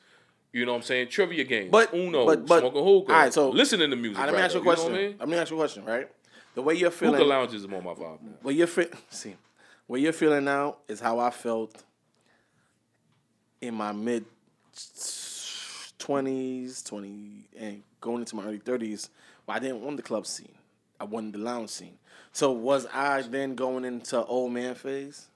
[0.53, 1.09] You know what I'm saying?
[1.09, 1.69] Trivia games.
[1.71, 3.11] But- Uno, but- but- smoking hookah.
[3.13, 4.17] all right, so- listening to music.
[4.19, 4.87] right, let me ask you a question.
[4.87, 5.17] know what I mean?
[5.19, 6.09] Let me ask you a question, right?
[6.53, 8.31] The way you're feeling, Hookah lounges is more my vibe now.
[8.41, 9.35] what you're fe- see,
[9.87, 11.83] what you're feeling now is how I felt
[13.61, 14.25] in my mid
[15.97, 19.09] twenties, twenty, and going into my early thirties.
[19.45, 20.55] But I didn't want the club scene.
[20.99, 21.97] I wanted the lounge scene.
[22.31, 25.27] So was I then going into old man phase?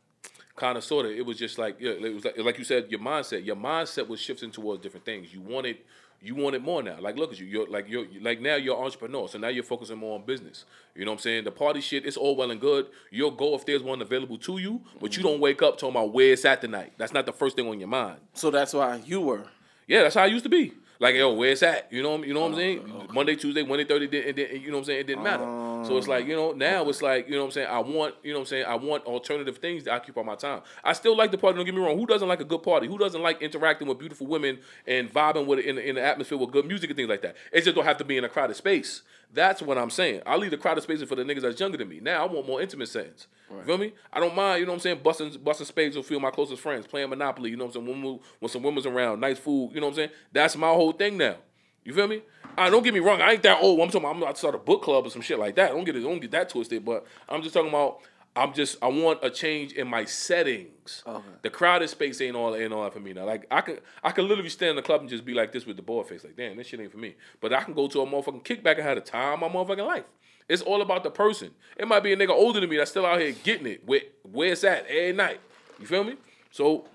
[0.60, 2.92] kind of sort of it was just like yeah, it was like, like you said
[2.92, 5.78] your mindset your mindset was shifting towards different things you wanted
[6.22, 8.78] you want it more now like look at you you're like you're like now you're
[8.78, 11.52] an entrepreneur so now you're focusing more on business you know what i'm saying the
[11.52, 14.82] party shit it's all well and good you'll go if there's one available to you
[15.00, 15.32] but you mm-hmm.
[15.32, 17.80] don't wake up talking about where it's at tonight that's not the first thing on
[17.80, 19.44] your mind So that's why you were.
[19.88, 20.74] yeah, that's how I used to be.
[21.00, 21.88] Like, yo, where's that?
[21.92, 23.08] You know, you know what I'm oh, saying?
[23.14, 25.00] Monday, Tuesday, Wednesday, Thursday, it didn't, you know what I'm saying?
[25.00, 25.44] It didn't matter.
[25.46, 27.68] Oh, so it's like, you know, now it's like, you know what I'm saying?
[27.68, 28.66] I want, you know what I'm saying?
[28.66, 30.62] I want alternative things to occupy my time.
[30.84, 31.56] I still like the party.
[31.58, 31.98] Don't get me wrong.
[31.98, 32.88] Who doesn't like a good party?
[32.88, 36.02] Who doesn't like interacting with beautiful women and vibing with it in, the- in the
[36.04, 37.36] atmosphere with good music and things like that?
[37.52, 39.02] It just don't have to be in a crowded space.
[39.32, 40.22] That's what I'm saying.
[40.26, 42.00] I leave the crowded spaces for the niggas that's younger than me.
[42.00, 43.28] Now I want more intimate settings.
[43.52, 43.94] You feel me?
[44.12, 46.24] I don't mind, you know what I'm saying, busting busting spades with a few of
[46.24, 49.20] my closest friends, playing Monopoly, you know what I'm saying, when, when some women's around,
[49.20, 50.10] nice food, you know what I'm saying?
[50.34, 51.36] That's my whole thing now.
[51.84, 52.22] You feel me?
[52.58, 53.80] I don't get me wrong, I ain't that old.
[53.80, 55.72] I'm talking about I'm about to start a book club or some shit like that.
[55.72, 58.02] I Don't get it, don't get that twisted, but I'm just talking about
[58.36, 61.04] I'm just I want a change in my settings.
[61.06, 61.24] Okay.
[61.42, 63.26] The crowded space ain't all ain't all for me now.
[63.26, 65.66] Like I could I could literally stand in the club and just be like this
[65.66, 67.16] with the board face, like damn, this shit ain't for me.
[67.42, 69.86] But I can go to a motherfucking kickback and have the time of my motherfucking
[69.86, 70.06] life.
[70.48, 71.52] It's all about the person.
[71.78, 74.04] It might be a nigga older than me that's still out here getting it with
[74.24, 75.40] where it's at every night.
[75.80, 76.16] You feel me?
[76.52, 76.86] So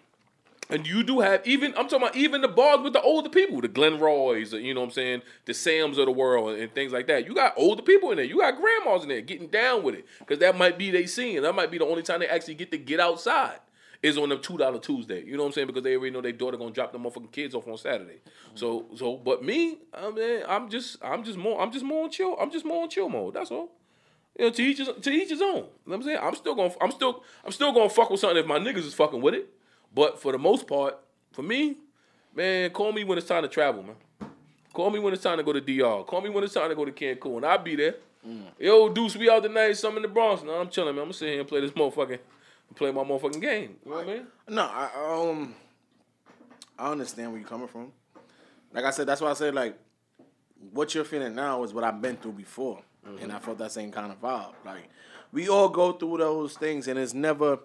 [0.71, 3.61] and you do have even I'm talking about even the bars with the older people,
[3.61, 6.93] the Glen Roys, you know what I'm saying, the Sams of the world and things
[6.93, 7.27] like that.
[7.27, 8.27] You got older people in there.
[8.27, 11.43] You got grandmas in there getting down with it because that might be they scene.
[11.43, 13.59] That might be the only time they actually get to get outside
[14.03, 15.25] is on them two dollar Tuesday.
[15.25, 15.67] You know what I'm saying?
[15.67, 18.21] Because they already know their daughter gonna drop the motherfucking kids off on Saturday.
[18.55, 22.11] So so but me, I mean, I'm just I'm just more I'm just more on
[22.11, 22.37] chill.
[22.39, 23.35] I'm just more on chill mode.
[23.35, 23.71] That's all.
[24.39, 25.49] You know, to each his to each his own.
[25.49, 26.19] You know what I'm saying?
[26.21, 28.95] I'm still gonna I'm still I'm still gonna fuck with something if my niggas is
[28.95, 29.49] fucking with it.
[29.95, 30.99] But for the most part,
[31.33, 31.77] for me,
[32.35, 33.97] man, call me when it's time to travel, man.
[34.73, 36.05] Call me when it's time to go to DR.
[36.05, 37.45] Call me when it's time to go to Cancun.
[37.45, 37.95] I'll be there.
[38.59, 39.75] Yo, Deuce, we out tonight.
[39.75, 40.43] Some in the Bronx.
[40.43, 41.03] No, I'm chilling, man.
[41.03, 42.19] I'm gonna sit here and play this motherfucking,
[42.75, 43.77] play my motherfucking game.
[43.85, 44.27] You know what I mean?
[44.49, 45.55] No, I um,
[46.79, 47.93] I understand where you're coming from.
[48.73, 49.79] Like I said, that's why I said like,
[50.73, 52.81] what you're feeling now is what I've been through before,
[53.21, 54.55] and I felt that same kind of vibe.
[54.65, 54.89] Like,
[55.31, 57.59] we all go through those things, and it's never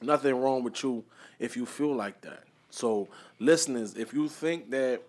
[0.00, 1.04] nothing wrong with you
[1.42, 2.44] if you feel like that.
[2.70, 5.02] So, listeners, if you think that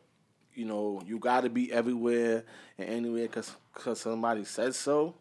[0.53, 2.43] you know you got to be everywhere
[2.77, 5.13] and anywhere because because somebody says so,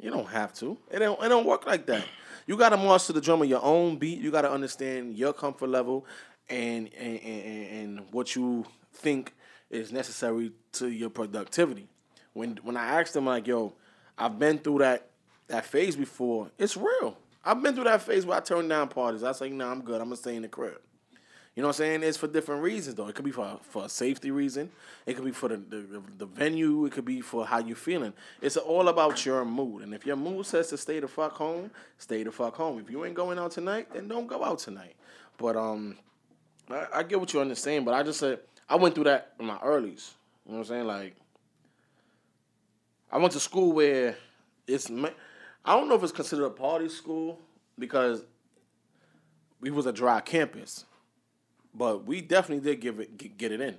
[0.00, 0.76] you don't have to.
[0.90, 2.04] It don't it don't work like that.
[2.46, 4.20] You got to march to the drum of your own beat.
[4.20, 6.06] You got to understand your comfort level
[6.48, 7.66] and and, and
[7.98, 9.34] and what you think
[9.70, 11.88] is necessary to your productivity.
[12.32, 13.74] When when I asked them like, "Yo,
[14.16, 15.10] I've been through that
[15.48, 16.50] that phase before.
[16.58, 17.18] It's real.
[17.44, 19.22] I've been through that phase where I turned down parties.
[19.22, 20.00] I say, "Nah, I'm good.
[20.00, 20.80] I'm gonna stay in the crib."
[21.54, 22.02] You know what I'm saying?
[22.02, 23.06] It's for different reasons though.
[23.06, 24.70] It could be for for a safety reason.
[25.06, 26.84] It could be for the, the the venue.
[26.86, 28.12] It could be for how you feeling.
[28.42, 29.82] It's all about your mood.
[29.82, 32.80] And if your mood says to stay the fuck home, stay the fuck home.
[32.80, 34.96] If you ain't going out tonight, then don't go out tonight.
[35.38, 35.96] But um,
[36.68, 37.84] I, I get what you're understand.
[37.84, 40.10] But I just said I went through that in my earlys.
[40.46, 40.86] You know what I'm saying?
[40.88, 41.14] Like
[43.12, 44.16] I went to school where
[44.66, 44.90] it's
[45.64, 47.38] I don't know if it's considered a party school
[47.78, 48.22] because
[49.60, 50.84] we was a dry campus,
[51.74, 53.78] but we definitely did give it get, it in.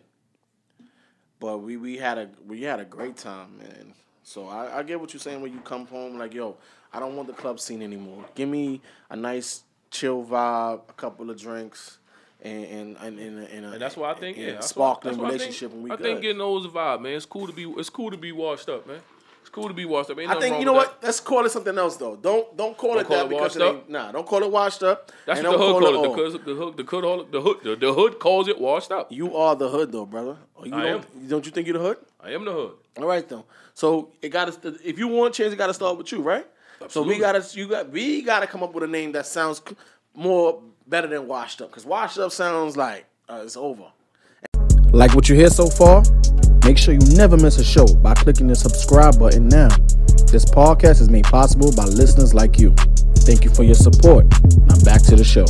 [1.39, 3.93] But we we had a we had a great time, man.
[4.24, 6.58] So I, I get what you're saying when you come home, like yo,
[6.91, 8.26] I don't want the club scene anymore.
[8.34, 12.00] Give me a nice chill vibe, a couple of drinks,
[12.41, 15.30] and and and, and, and, a, And that's why I think yeah, sparkling why I
[15.30, 16.04] think- relationship, and we I good.
[16.04, 17.13] think getting those is a vibe, man.
[17.13, 17.63] It's cool to be.
[17.63, 17.80] It's cool to be.
[17.82, 19.02] It's cool to be washed up, man.
[19.55, 20.19] It's cool to be washed up.
[20.19, 20.99] Ain't I think you know with what?
[21.01, 22.17] Let's call it something else though.
[22.17, 23.75] Don't don't call Don't it call that it because washed it up?
[23.75, 24.11] ain't, nah.
[24.11, 25.09] Don't call it washed up.
[25.25, 26.07] That's and what the don't hood call it.
[26.07, 26.17] old.
[26.17, 29.09] The, cause, the hood, the hood, the hood, the, the hood calls it washed up.
[29.13, 30.35] You are the hood though, brother.
[30.61, 31.97] You I don't, Don't you think you're the hood?
[32.19, 32.73] I am the hood.
[32.97, 33.45] All right though.
[33.73, 34.77] So it got to.
[34.83, 36.45] If you want change, it got to start with you, right?
[36.89, 39.61] So we gotta you got we gotta come up with a name that sounds
[40.13, 43.85] more better than washed up because washed up sounds like uh, it's over.
[44.91, 46.03] Like what you hear so far?
[46.65, 49.67] Make sure you never miss a show by clicking the subscribe button now.
[50.32, 52.73] This podcast is made possible by listeners like you.
[53.19, 54.25] Thank you for your support.
[54.65, 55.45] Now back to the show.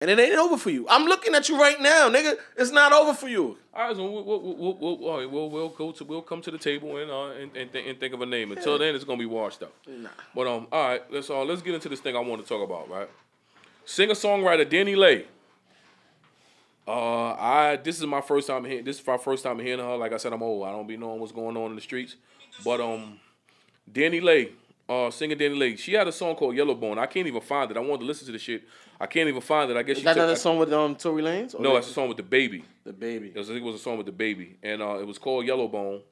[0.00, 0.86] And it ain't over for you.
[0.88, 2.36] I'm looking at you right now, nigga.
[2.56, 3.58] It's not over for you.
[3.74, 6.40] All right, so we'll we'll, we'll, we'll, all right, we'll, we'll go to we'll come
[6.42, 8.52] to the table and uh and, and, th- and think of a name.
[8.52, 9.72] Until then, it's gonna be washed up.
[9.88, 10.08] Nah.
[10.36, 12.62] But um, all right, let's uh let's get into this thing I want to talk
[12.62, 12.88] about.
[12.88, 13.08] Right,
[13.84, 15.24] singer songwriter Dani Leigh.
[16.86, 19.96] Uh, I this is my first time hearing this is my first time hearing her.
[19.96, 20.66] Like I said, I'm old.
[20.66, 22.16] I don't be knowing what's going on in the streets.
[22.64, 23.18] But um,
[23.92, 24.52] Dani Leigh,
[24.88, 26.98] uh, singer Dani Leigh, she had a song called Yellow Bone.
[26.98, 27.76] I can't even find it.
[27.76, 28.62] I wanted to listen to the shit.
[29.00, 29.76] I can't even find it.
[29.76, 31.54] I guess Is she that took, another song with um Tory Lanez?
[31.54, 32.62] Or No, that's a song with DaBaby.
[32.84, 33.32] the baby.
[33.34, 36.02] It was, it was a song with DaBaby, and uh, it was called Yellow Bone.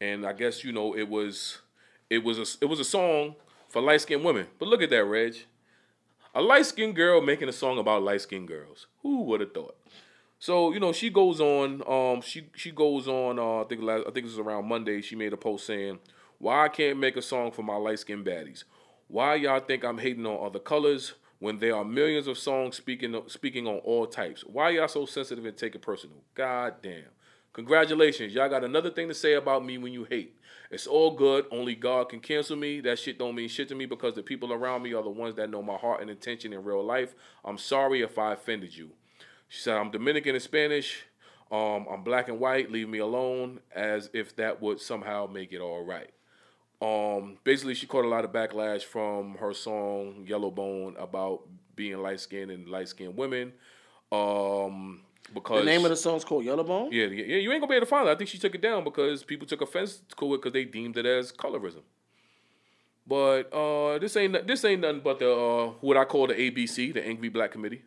[0.00, 1.58] And I guess you know it was,
[2.10, 3.36] it was a it was a song
[3.68, 4.46] for light skinned women.
[4.58, 5.36] But look at that, Reg,
[6.34, 8.86] a light skinned girl making a song about light skinned girls.
[9.02, 9.76] Who would have thought?
[10.42, 11.84] So you know she goes on.
[11.86, 13.38] Um, she she goes on.
[13.38, 15.00] Uh, I think last, I think it was around Monday.
[15.00, 16.00] She made a post saying,
[16.38, 18.64] "Why I can't make a song for my light skinned baddies?
[19.06, 23.22] Why y'all think I'm hating on other colors when there are millions of songs speaking
[23.28, 24.42] speaking on all types?
[24.42, 26.24] Why y'all so sensitive and take it personal?
[26.34, 27.04] God damn."
[27.52, 30.40] Congratulations, y'all got another thing to say about me when you hate.
[30.72, 31.46] It's all good.
[31.52, 32.80] Only God can cancel me.
[32.80, 35.36] That shit don't mean shit to me because the people around me are the ones
[35.36, 37.14] that know my heart and intention in real life.
[37.44, 38.90] I'm sorry if I offended you.
[39.52, 41.04] She said, I'm Dominican and Spanish.
[41.50, 42.72] Um, I'm black and white.
[42.72, 46.08] Leave me alone, as if that would somehow make it all right.
[46.80, 51.42] Um, basically, she caught a lot of backlash from her song Yellow Bone about
[51.76, 53.52] being light skinned and light skinned women.
[54.10, 55.02] Um,
[55.34, 56.88] because The name of the song's called Yellowbone.
[56.90, 58.10] yeah, yeah, yeah, you ain't gonna be able to find it.
[58.10, 60.96] I think she took it down because people took offense to it because they deemed
[60.96, 61.82] it as colorism.
[63.06, 66.94] But uh, this ain't this ain't nothing but the uh, what I call the ABC,
[66.94, 67.82] the Angry Black Committee.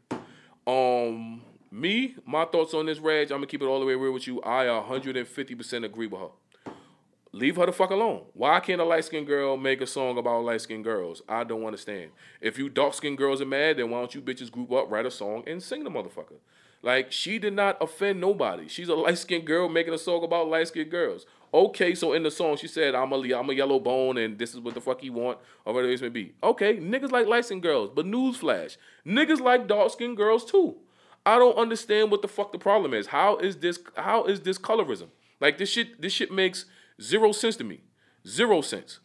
[0.68, 1.42] Um,
[1.76, 3.32] me, my thoughts on this, Reg.
[3.32, 4.42] I'm gonna keep it all the way real with you.
[4.42, 6.30] I 150 percent agree with her.
[7.34, 8.22] Leave her the fuck alone.
[8.34, 11.22] Why can't a light skinned girl make a song about light skinned girls?
[11.28, 12.12] I don't understand.
[12.40, 15.06] If you dark skinned girls are mad, then why don't you bitches group up, write
[15.06, 16.38] a song, and sing the motherfucker?
[16.82, 18.70] Like, she did not offend nobody.
[18.70, 21.26] She's a light skinned girl making a song about light skinned girls.
[21.54, 24.54] Okay, so in the song, she said, I'm a, I'm a yellow bone and this
[24.54, 26.36] is what the fuck you want, or whatever it may be.
[26.42, 30.78] Okay, niggas like light skinned girls, but newsflash, niggas like dark skinned girls too.
[31.26, 33.08] I don't understand what the fuck the problem is.
[33.08, 35.08] How is this how is this colorism?
[35.42, 36.66] Like this shit this shit makes
[37.02, 37.82] zero sense to me.
[38.28, 39.00] Zero sense.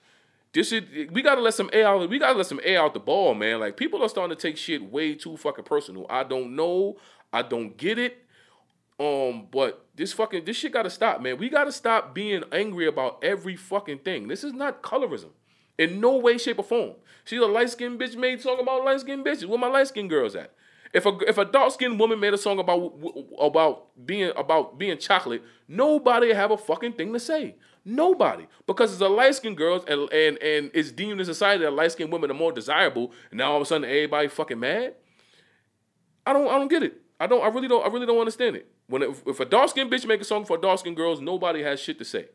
[0.52, 3.00] This shit we gotta let some air out we gotta let some air out the
[3.00, 3.60] ball, man.
[3.60, 6.06] Like people are starting to take shit way too fucking personal.
[6.10, 6.96] I don't know.
[7.32, 8.18] I don't get it.
[8.98, 11.38] Um, but this fucking this shit gotta stop, man.
[11.38, 14.28] We gotta stop being angry about every fucking thing.
[14.28, 15.30] This is not colorism.
[15.78, 16.92] In no way, shape, or form.
[17.24, 19.46] She's a light skinned bitch made song about light skinned bitches.
[19.46, 20.52] Where my light skinned girls at?
[20.92, 22.94] If a if a dark skinned woman made a song about
[23.40, 27.56] about being about being chocolate, nobody have a fucking thing to say.
[27.84, 31.70] Nobody, because it's a light skinned girls and and and it's deemed in society that
[31.70, 33.12] light skinned women are more desirable.
[33.30, 34.94] And now all of a sudden everybody fucking mad.
[36.26, 37.00] I don't I don't get it.
[37.20, 38.66] I don't I really don't I really don't understand it.
[38.88, 41.62] When if, if a dark skinned bitch make a song for dark skinned girls, nobody
[41.62, 42.26] has shit to say.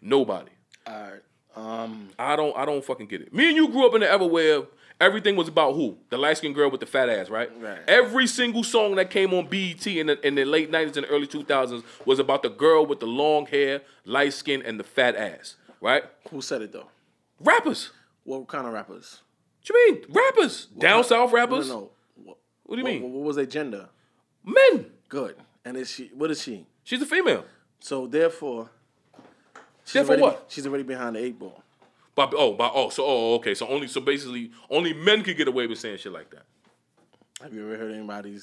[0.00, 0.50] Nobody.
[0.86, 1.22] All right.
[1.54, 2.10] Um.
[2.18, 3.32] I don't I don't fucking get it.
[3.32, 4.64] Me and you grew up in the where
[5.02, 5.98] everything was about who?
[6.10, 7.50] The light skinned girl with the fat ass, right?
[7.60, 7.78] Right.
[7.88, 11.26] Every single song that came on BET in the, in the late 90s and early
[11.26, 15.56] 2000s was about the girl with the long hair, light skin, and the fat ass,
[15.80, 16.04] right?
[16.30, 16.88] Who said it though?
[17.40, 17.90] Rappers.
[18.24, 19.20] What kind of rappers?
[19.60, 20.04] What you mean?
[20.08, 20.66] Rappers.
[20.78, 21.68] Down south rappers.
[21.68, 21.90] No, no.
[22.24, 23.12] What, What do you what, mean?
[23.12, 23.88] what was their gender?
[24.44, 24.86] Men.
[25.08, 25.36] Good.
[25.64, 26.10] And is she?
[26.14, 26.66] What is she?
[26.84, 27.44] She's a female.
[27.80, 28.70] So therefore,
[29.84, 30.44] she's Therefore already, what?
[30.48, 31.62] She's already behind the eight ball.
[32.14, 33.54] But oh, but oh, so oh, okay.
[33.54, 36.44] So only so basically only men could get away with saying shit like that.
[37.42, 38.38] Have you ever heard anybody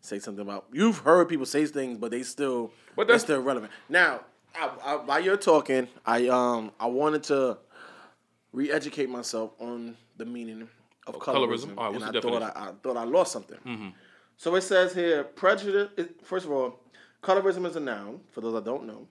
[0.00, 0.66] say something about?
[0.72, 3.72] You've heard people say things, but they still, But they're that's- still relevant.
[3.88, 4.20] Now,
[4.54, 7.58] I, I, while you're talking, I um I wanted to
[8.52, 11.74] re-educate myself on the meaning of Of colorism.
[11.74, 11.76] colorism?
[11.76, 12.42] Right, what's and I thought?
[12.42, 13.92] I, I thought I lost something.
[14.36, 15.88] So it says here, prejudice.
[16.22, 16.78] First of all,
[17.22, 18.20] colorism is a noun.
[18.30, 19.08] For those that don't know,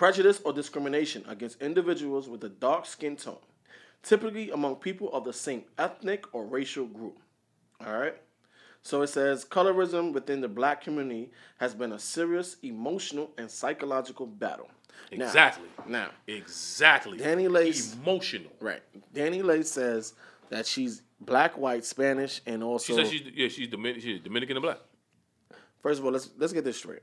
[0.00, 3.36] prejudice or discrimination against individuals with a dark skin tone,
[4.02, 7.18] typically among people of the same ethnic or racial group.
[7.84, 8.16] All right.
[8.80, 14.24] So it says colorism within the black community has been a serious emotional and psychological
[14.26, 14.70] battle.
[15.12, 15.68] Exactly.
[15.86, 17.18] Now, Exactly.
[17.18, 18.50] Danny Lace- Emotional.
[18.58, 18.80] right.
[19.14, 20.14] Dani Leigh says
[20.48, 24.56] that she's black, white, Spanish, and also She said she's yeah she's Dominican, she's Dominican
[24.56, 24.78] and black.
[25.82, 27.02] First of all, let's let's get this straight.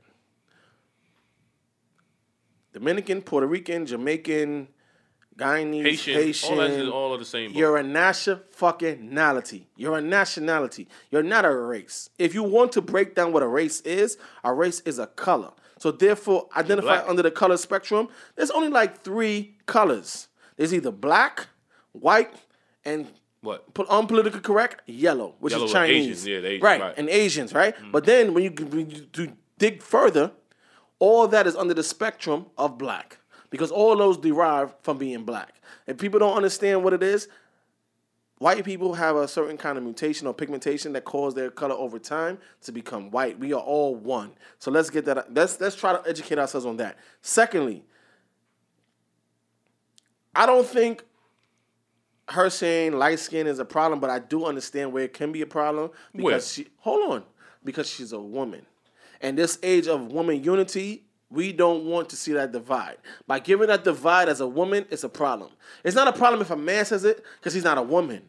[2.72, 4.68] Dominican, Puerto Rican, Jamaican,
[5.36, 6.50] Guyanese, Haitian, Haitian.
[6.52, 7.52] all that is all of the same.
[7.52, 7.58] boat.
[7.58, 9.68] You're a national fucking nationality.
[9.76, 10.88] You're a nationality.
[11.10, 12.10] You're not a race.
[12.18, 15.52] If you want to break down what a race is, a race is a color.
[15.78, 18.08] So therefore, identify under the color spectrum.
[18.34, 20.26] There's only like three colors.
[20.56, 21.46] There's either black,
[21.92, 22.34] white,
[22.84, 23.06] and
[23.42, 23.72] What?
[23.74, 26.00] put unpolitically correct, yellow, which Yellow is Chinese.
[26.04, 26.94] Asians, yeah, the Asians, right, right.
[26.96, 26.98] Mm.
[26.98, 27.74] and Asians, right?
[27.92, 30.32] But then when you, when you dig further,
[30.98, 33.18] all that is under the spectrum of black
[33.50, 35.54] because all those derive from being black.
[35.86, 37.28] And people don't understand what it is.
[38.38, 41.98] White people have a certain kind of mutation or pigmentation that cause their color over
[41.98, 43.38] time to become white.
[43.38, 44.32] We are all one.
[44.60, 45.34] So let's get that.
[45.34, 46.98] Let's let's try to educate ourselves on that.
[47.20, 47.82] Secondly,
[50.36, 51.04] I don't think
[52.28, 55.42] her saying light skin is a problem, but I do understand where it can be
[55.42, 57.24] a problem because she hold on
[57.64, 58.64] because she's a woman,
[59.20, 61.04] and this age of woman unity.
[61.30, 62.96] We don't want to see that divide.
[63.26, 65.50] By giving that divide as a woman, it's a problem.
[65.84, 68.22] It's not a problem if a man says it because he's not a woman.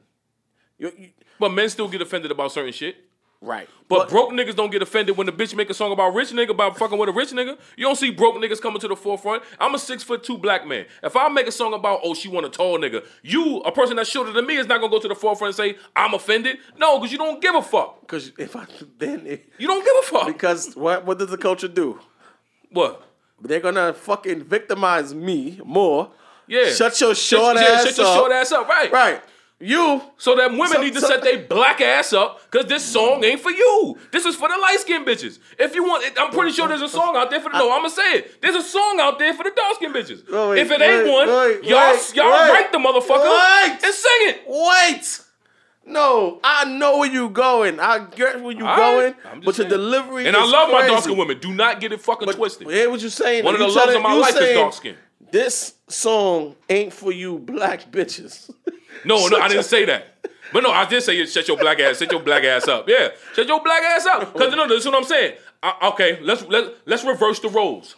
[0.78, 2.98] You- you- But men still get offended about certain shit.
[3.42, 3.68] Right.
[3.88, 6.50] But, broke niggas don't get offended when the bitch make a song about rich nigga
[6.52, 7.58] about fucking with a rich nigga.
[7.76, 9.42] You don't see broke niggas coming to the forefront.
[9.60, 10.86] I'm a six foot two black man.
[11.02, 13.96] If I make a song about oh she want a tall nigga, you a person
[13.96, 16.58] that's shorter than me is not gonna go to the forefront and say I'm offended.
[16.78, 18.02] No, because you don't give a fuck.
[18.02, 18.66] because if I
[19.00, 20.28] then it, You don't give a fuck.
[20.28, 22.00] because what what does the culture do?
[22.72, 23.04] what?
[23.42, 26.12] They're gonna fucking victimize me more.
[26.46, 26.70] Yeah.
[26.72, 28.16] Shut your short yeah, ass shut your up.
[28.18, 28.68] short ass up.
[28.68, 28.92] Right.
[28.92, 29.22] Right.
[29.62, 32.84] You So that women So- need to so- set their black ass up because this
[32.86, 33.98] song ain't for you.
[34.12, 35.40] This is for the light skinned bitches.
[35.58, 37.58] If you want, I'm pretty sure there's a song out there for the.
[37.60, 38.42] No, I'm gonna say it.
[38.42, 40.30] There's a song out there for the dark skinned bitches.
[40.32, 43.84] Wait, if it ain't wait, one, wait, y'all y'all write the motherfucker wait.
[43.84, 44.44] and sing it.
[44.48, 45.20] wait.
[45.86, 47.80] No, I know where you going.
[47.80, 49.70] I get where you All going, right, but your saying.
[49.70, 51.40] delivery And I love my dark skinned women.
[51.40, 52.68] Do not get it fucking But twisted.
[52.70, 53.44] hear what you're saying.
[53.44, 54.96] One of the loves of my life is dark skin.
[55.32, 58.52] This song ain't for you black bitches.
[59.06, 60.26] No, no, I didn't say that.
[60.52, 62.88] But no, I did say shut your black ass, shut your black ass up.
[62.90, 64.34] Yeah, shut your black ass up.
[64.34, 65.36] Because no, this is what I'm saying.
[65.62, 67.96] I, okay, let's let let's reverse the roles.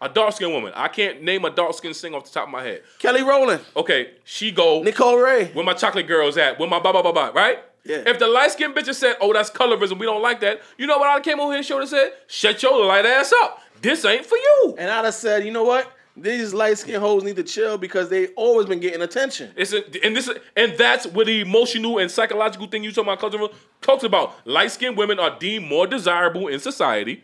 [0.00, 0.72] A dark skinned woman.
[0.76, 2.82] I can't name a dark skinned singer off the top of my head.
[2.98, 4.82] Kelly Rowland, Okay, she go.
[4.82, 5.46] Nicole Ray.
[5.54, 6.58] Where my chocolate girls at?
[6.58, 7.60] Where my blah blah blah blah, right?
[7.84, 8.02] Yeah.
[8.04, 9.98] If the light skinned bitches said, "Oh, that's colorism.
[9.98, 12.12] We don't like that," you know what I came over here and showed and said,
[12.26, 13.62] "Shut your light ass up.
[13.80, 15.90] This ain't for you." And I'd have said, you know what?
[16.16, 19.52] These light skinned hoes need to chill because they always been getting attention.
[19.54, 23.20] It's a, and this and that's where the emotional and psychological thing you talking about
[23.20, 24.34] culture talks about.
[24.46, 27.22] Light skinned women are deemed more desirable in society.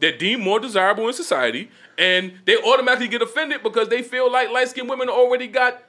[0.00, 4.50] They're deemed more desirable in society, and they automatically get offended because they feel like
[4.50, 5.82] light skinned women already got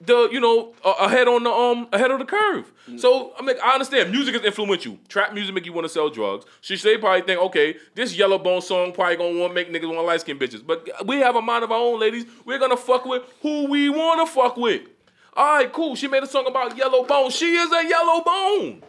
[0.00, 2.72] the you know uh, ahead on the um ahead of the curve.
[2.96, 4.98] So I mean I understand music is influential.
[5.08, 6.46] Trap music make you want to sell drugs.
[6.60, 10.06] She they probably think okay this yellow bone song probably gonna want make niggas want
[10.06, 10.66] light skinned bitches.
[10.66, 12.24] But we have a mind of our own, ladies.
[12.44, 14.82] We're gonna fuck with who we wanna fuck with.
[15.34, 15.94] All right, cool.
[15.94, 17.30] She made a song about yellow bone.
[17.30, 18.82] She is a yellow bone.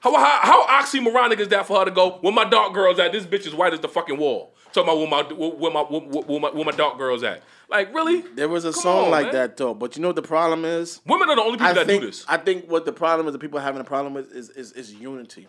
[0.00, 3.10] How, how, how oxymoronic is that for her to go, where my dark girls at?
[3.10, 4.54] This bitch is white as the fucking wall.
[4.72, 7.42] Talking about where my, where my, where, where my, where my dark girls at.
[7.70, 8.22] Like, really?
[8.22, 9.34] There was a Come song on, like man.
[9.34, 11.00] that though, but you know what the problem is?
[11.06, 12.24] Women are the only people I that think do this.
[12.28, 14.94] I think what the problem is, the people having a problem with is, is is
[14.94, 15.46] unity.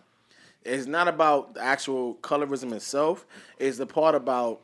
[0.66, 3.26] It's not about the actual colorism itself.
[3.58, 4.60] It's the part about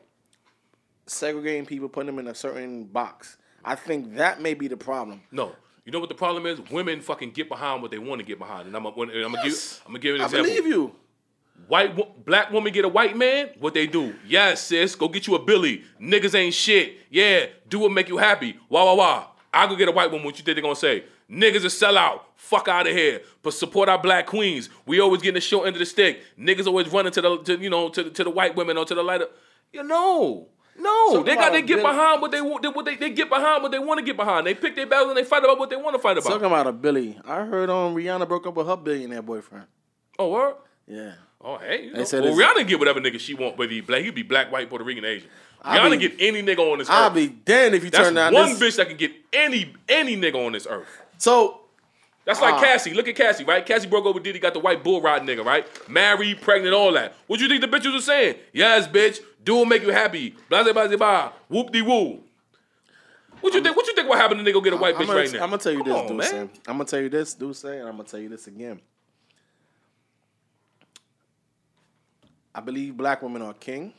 [1.08, 3.38] segregating people, putting them in a certain box.
[3.64, 5.22] I think that may be the problem.
[5.32, 5.54] No.
[5.86, 6.60] You know what the problem is?
[6.72, 8.68] Women fucking get behind what they want to get behind.
[8.68, 9.76] And I'm, gonna- I'm gonna Yes.
[9.78, 10.50] give I'm gonna give you an I example.
[10.50, 10.96] believe you.
[11.68, 14.14] White wo- black woman get a white man, what they do?
[14.28, 15.84] Yes, sis, go get you a Billy.
[16.00, 16.98] Niggas ain't shit.
[17.10, 18.58] Yeah, do what make you happy.
[18.70, 19.28] Wah wah wah.
[19.54, 20.26] I go get a white woman.
[20.26, 21.06] What you think they gonna say?
[21.32, 22.28] Niggas a sell out.
[22.36, 23.22] Fuck out of here.
[23.42, 24.70] But support our black queens.
[24.86, 26.22] We always getting the short end of the stick.
[26.40, 28.86] Niggas always running to the to, you know to, the- to the white women or
[28.86, 29.28] to the lighter.
[29.74, 30.50] You know.
[30.78, 32.62] No, Talk they got to get Billy- behind what they want.
[32.62, 34.46] They, what they, they get behind what they want to get behind.
[34.46, 36.28] They pick their battles and they fight about what they want to fight about.
[36.30, 37.18] Talking about a Billy.
[37.26, 39.66] I heard um Rihanna broke up with her billionaire boyfriend.
[40.20, 40.66] oh, what?
[40.86, 41.14] Yeah.
[41.48, 41.98] Oh hey, you know.
[42.00, 44.84] well, Rihanna get whatever nigga she want, whether he black, he be black, white, Puerto
[44.84, 45.30] Rican, Asian.
[45.62, 46.94] I Rihanna be- get any nigga on this earth.
[46.96, 47.14] I'll earth.
[47.16, 48.74] be damned if you That's turn down one this.
[48.74, 50.88] bitch that can get any any nigga on this earth.
[51.20, 51.62] So
[52.26, 52.60] That's like Ah.
[52.62, 52.96] Cassie.
[52.96, 53.64] Look at Cassie, right?
[53.64, 55.68] Cassie broke up with Diddy, got the white bull riding nigga, right?
[55.88, 57.14] Married, pregnant, all that.
[57.28, 58.38] What you think the bitches was saying?
[58.52, 59.20] Yes, bitch.
[59.44, 60.36] Do what make you happy.
[60.50, 61.32] Blah blah blah blah.
[61.50, 62.22] Whoop de woo.
[63.42, 63.76] What you think?
[63.78, 64.10] What you think?
[64.10, 65.44] What happened to nigga get a white I'm bitch gonna, right now?
[65.44, 66.50] I'm gonna tell you Come this, on, man.
[66.68, 68.80] I'm gonna tell you this, Deuce, and I'm gonna tell you this again.
[72.56, 73.94] I believe black women are king.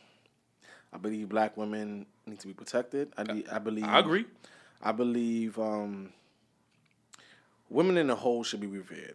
[0.93, 3.13] I believe black women need to be protected.
[3.17, 3.85] I, de- I believe.
[3.85, 4.25] I agree.
[4.83, 6.11] I believe um,
[7.69, 9.15] women in the whole should be revered.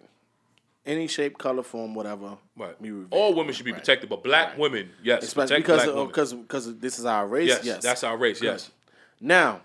[0.85, 2.37] Any shape, color, form, whatever.
[2.55, 2.79] Right.
[2.81, 3.07] Be revered.
[3.11, 3.79] All women should be Right.
[3.81, 4.59] protected, but black Right.
[4.59, 6.07] women, yes, Especially because black of, women.
[6.07, 7.47] because because this is our race.
[7.49, 8.39] yes, Yes, that's our race.
[8.39, 8.47] Good.
[8.47, 8.71] Yes.
[9.19, 9.61] Now,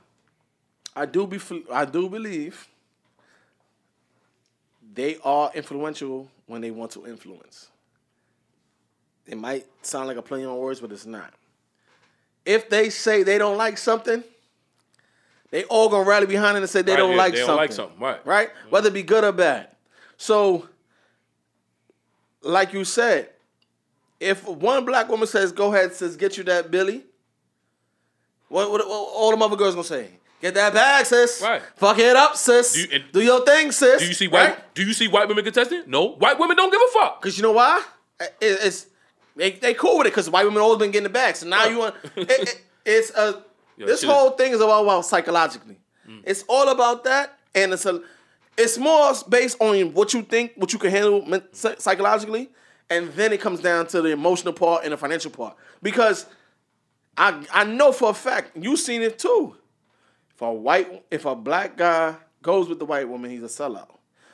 [0.94, 1.38] I do be
[1.70, 2.68] I do believe
[4.94, 7.68] they are influential when they want to influence.
[9.26, 11.32] It might sound like a play on words, but it's not.
[12.44, 14.22] If they say they don't like something,
[15.50, 17.46] they all gonna rally behind it and say they Right, don't yeah, like they don't
[17.46, 17.60] something.
[17.62, 18.24] like something, right.
[18.26, 18.48] Right?
[18.50, 18.70] Mm-hmm.
[18.70, 19.68] Whether it be good or bad.
[20.16, 20.68] So,
[22.42, 23.30] like you said,
[24.20, 27.02] if one black woman says, "Go ahead," says, "Get you that Billy,"
[28.48, 30.10] what, what, what all the mother girls gonna say?
[30.40, 31.40] Get that bag, sis.
[31.42, 31.62] Right.
[31.76, 32.72] Fuck it up, sis.
[32.74, 34.00] Do Do, you- and- your thing, sis.
[34.02, 34.50] Do you see white?
[34.50, 34.74] Right?
[34.74, 35.82] Do you see white women contesting?
[35.86, 37.22] No, white women don't give a fuck.
[37.22, 37.82] Cause you know why?
[38.20, 38.86] It- it's
[39.36, 41.36] they they cool with it because white women always been getting the bag.
[41.36, 41.68] So now Huh.
[41.70, 43.42] you want it, it- it's a
[43.76, 45.78] Yeah, this shit whole thing is all about psychologically.
[46.08, 46.22] Mm.
[46.24, 48.00] It's all about that, and it's a
[48.56, 51.26] it's more based on what you think, what you can handle
[51.78, 52.48] psychologically,
[52.88, 55.56] and then it comes down to the emotional part and the financial part.
[55.82, 56.26] Because
[57.16, 59.56] I I know for a fact you've seen it too.
[60.34, 63.90] If a white if a black guy goes with the white woman, he's a sellout.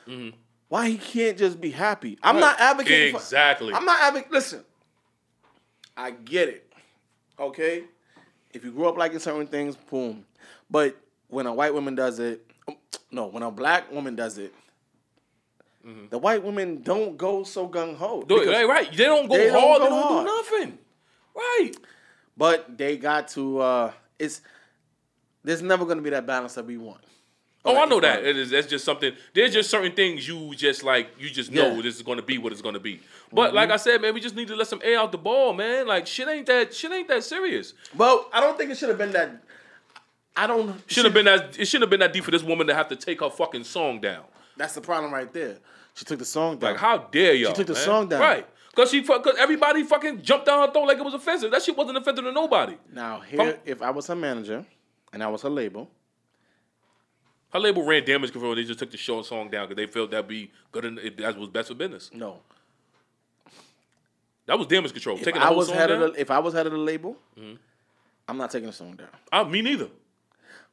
[0.07, 0.37] Mm-hmm.
[0.69, 2.17] Why he can't just be happy?
[2.23, 3.71] I'm not advocating Exactly.
[3.71, 4.33] For, I'm not advocating.
[4.33, 4.63] Listen,
[5.95, 6.71] I get it.
[7.39, 7.83] Okay,
[8.53, 10.25] if you grew up liking certain things, boom.
[10.69, 10.95] But
[11.29, 12.45] when a white woman does it,
[13.11, 14.53] no, when a black woman does it,
[16.09, 18.23] the white women don't go so gung ho.
[18.29, 18.89] Right, right.
[18.91, 19.79] They don't go They don't hard.
[19.79, 20.27] go they don't hard.
[20.27, 20.77] do nothing.
[21.35, 21.71] Right.
[22.37, 23.59] But they got to.
[23.59, 24.41] uh It's
[25.43, 27.01] there's never going to be that balance that we want.
[27.65, 28.25] Oh, I know that.
[28.25, 28.49] It is.
[28.49, 29.13] That's just something.
[29.33, 31.09] There's just certain things you just like.
[31.17, 31.81] You just know Yeah.
[31.81, 32.99] this is going to be what it's going to be.
[33.31, 33.55] But mm-hmm.
[33.55, 35.87] like I said, man, we just need to let some air out the ball, man.
[35.87, 36.73] Like shit ain't that.
[36.73, 37.73] Shit ain't that serious.
[37.95, 39.41] Well, I don't think it should have been that.
[40.35, 40.81] I don't.
[40.87, 41.57] Should have been that.
[41.57, 43.63] It shouldn't have been that deep for this woman to have to take her fucking
[43.63, 44.23] song down.
[44.57, 45.57] That's the problem right there.
[45.93, 46.71] She took the song down.
[46.71, 47.51] Like how dare y'all?
[47.51, 47.83] She took the man?
[47.83, 48.21] song down.
[48.21, 48.47] Right.
[48.75, 51.51] Cause she, cause everybody fucking jumped down her throat like it was offensive.
[51.51, 52.75] That shit wasn't offensive to nobody.
[52.91, 54.65] Now here, From- if I was her manager
[55.11, 55.91] and I was her label,
[57.53, 58.55] Her label ran damage control.
[58.55, 60.85] They just took the show song down because they felt that'd be good.
[60.85, 62.09] And that was best for business.
[62.13, 62.39] no.
[64.45, 65.17] That was damage control.
[65.17, 65.99] If Taking the I was song head down.
[65.99, 66.07] Mm-hmm.
[66.09, 67.15] of the, if I was head of the label,
[68.27, 69.07] I'm not taking the song down.
[69.31, 69.87] Ah, me neither.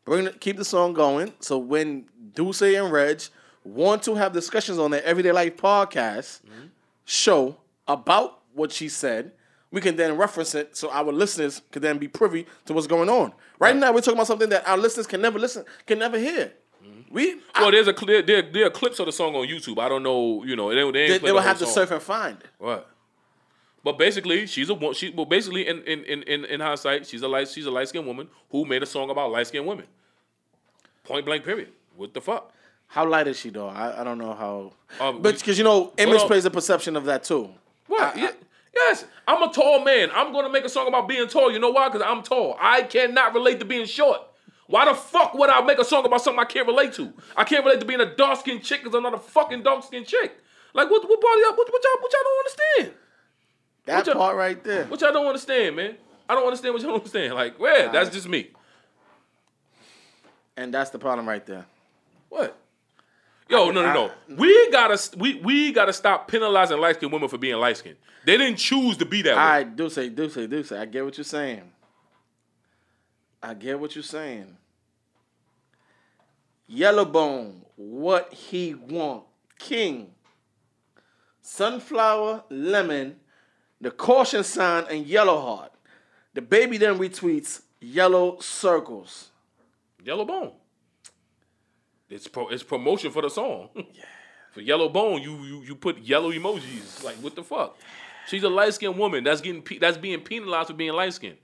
[0.05, 1.33] Bring the, keep the song going.
[1.41, 3.23] So when Duce and Reg
[3.63, 6.67] want to have discussions on their Everyday Life podcast Mm-hmm.
[7.05, 9.33] show about what she said,
[9.71, 13.09] we can then reference it so our listeners can then be privy to what's going
[13.09, 13.33] on.
[13.61, 16.53] Right, now, we're talking about something that our listeners can never listen, can never hear.
[17.11, 17.41] We.
[17.59, 19.79] Well, there's a clear there, there are clips of the song on YouTube.
[19.79, 21.59] I don't know, you know, they, they, ain't they, play they the will whole have
[21.59, 22.47] to surf and find it.
[22.61, 22.85] Right.
[23.83, 25.11] But basically, she's a she.
[25.11, 28.07] Well, basically, in in, in, in in hindsight, she's a light she's a light skinned
[28.07, 29.87] woman who made a song about light skinned women.
[31.05, 31.45] Point blank.
[31.45, 31.73] Period.
[31.97, 32.53] What the fuck?
[32.87, 33.69] How light is she though?
[33.69, 34.73] I, I don't know how.
[35.05, 37.51] Um, but because you know, image Well- plays a perception of that too.
[37.87, 38.17] What?
[38.17, 38.31] I- Yeah.
[38.75, 40.11] yes, I'm a tall man.
[40.15, 41.51] I'm gonna make a song about being tall.
[41.51, 41.89] You know why?
[41.89, 42.57] Because I'm tall.
[42.61, 44.21] I cannot relate to being short.
[44.71, 47.13] Why the fuck would I make a song about something I can't relate to?
[47.37, 49.83] I can't relate to being a dark skinned chick because I'm not a fucking dark
[49.83, 50.33] skinned chick.
[50.73, 51.03] Like what?
[51.09, 51.57] What part of y'all?
[51.57, 52.01] What, what y'all?
[52.01, 52.95] What y'all don't understand?
[53.87, 54.85] That you- part right there.
[54.85, 55.97] What y'all don't understand, man?
[56.29, 57.35] I don't understand what y'all don't understand.
[57.35, 57.91] Like, where?
[57.91, 58.51] That's just me.
[60.57, 61.67] And that's the problem right there.
[62.29, 62.57] What?
[63.49, 64.13] Yo, no, no, no.
[64.37, 67.97] We gotta we we gotta stop penalizing light skinned women for being light skinned.
[68.25, 69.43] They didn't choose to be that way.
[69.43, 70.79] I do say, do say, do say.
[70.79, 71.73] I get what you're saying.
[73.43, 74.59] I get what you're saying.
[76.71, 79.25] Yellowbone, what he want,
[79.59, 80.13] King,
[81.43, 83.17] Sunflower, Lemon,
[83.81, 85.73] the caution sign, and Yellow Heart.
[86.37, 89.31] DaBaby then retweets yellow circles.
[90.05, 90.53] Yellow Bone.
[92.09, 93.69] It's pro, it's promotion for the song.
[93.75, 94.05] yeah.
[94.53, 97.05] For Yellow Bone, you you you put yellow emojis.
[97.05, 97.77] Like what the fuck?
[98.27, 99.25] She's a light skinned woman.
[99.25, 101.39] That's getting pe- that's being penalized for being light skinned.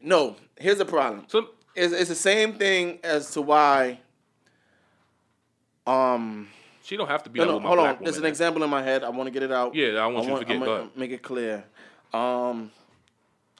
[0.00, 1.24] No, here's the problem.
[1.28, 4.00] So It's, it's the same thing as to why
[5.86, 6.48] um
[6.82, 7.98] She don't have to be No, no, hold on.
[8.02, 8.28] There's an is.
[8.30, 9.04] example in my head.
[9.04, 9.74] I want to get it out.
[9.74, 10.62] Yeah, I want you to forget.
[10.62, 10.90] Ahead.
[10.96, 11.64] make it clear.
[12.12, 12.70] Um,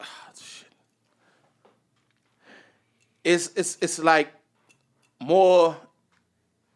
[0.00, 0.68] ah, shit.
[3.22, 4.32] It's it's it's like
[5.20, 5.76] more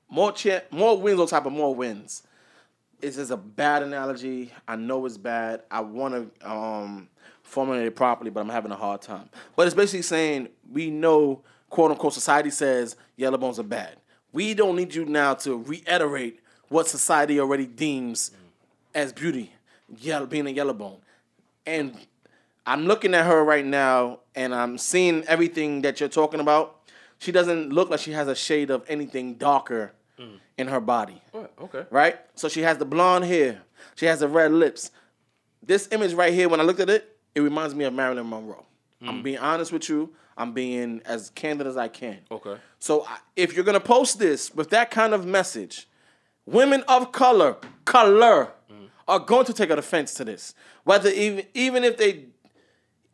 [0.09, 2.23] more cha- more wins on top of more wins.
[3.01, 4.53] It's just a bad analogy.
[4.69, 5.63] I know it's bad.
[5.71, 7.09] I want to um,
[7.51, 9.29] formulate it properly, but I'm having a hard time.
[9.57, 13.97] But it's basically saying we know, quote unquote, society says yellow bones are bad.
[14.33, 18.31] We don't need you now to reiterate what society already deems
[18.95, 19.53] as beauty,
[19.99, 20.99] yellow, being a yellow bone.
[21.67, 21.97] And
[22.65, 26.77] I'm looking at her right now, and I'm seeing everything that you're talking about.
[27.19, 29.93] She doesn't look like she has a shade of anything darker
[30.59, 31.53] in her body What?
[31.63, 31.87] Okay.
[31.91, 32.19] right?
[32.35, 33.63] So she has the blonde hair.
[33.97, 34.91] She has the red lips.
[35.63, 38.65] This image right here, when I looked at it, it reminds me of Marilyn Monroe.
[39.03, 39.23] I'm mm.
[39.23, 40.13] being honest with you.
[40.37, 42.19] I'm being as candid as I can.
[42.31, 42.57] Okay.
[42.79, 43.07] So
[43.37, 45.89] if you're gonna post this with that kind of message,
[46.47, 48.89] women of color, color, mm.
[49.07, 50.55] are going to take offense to this.
[50.85, 52.27] Whether even even if they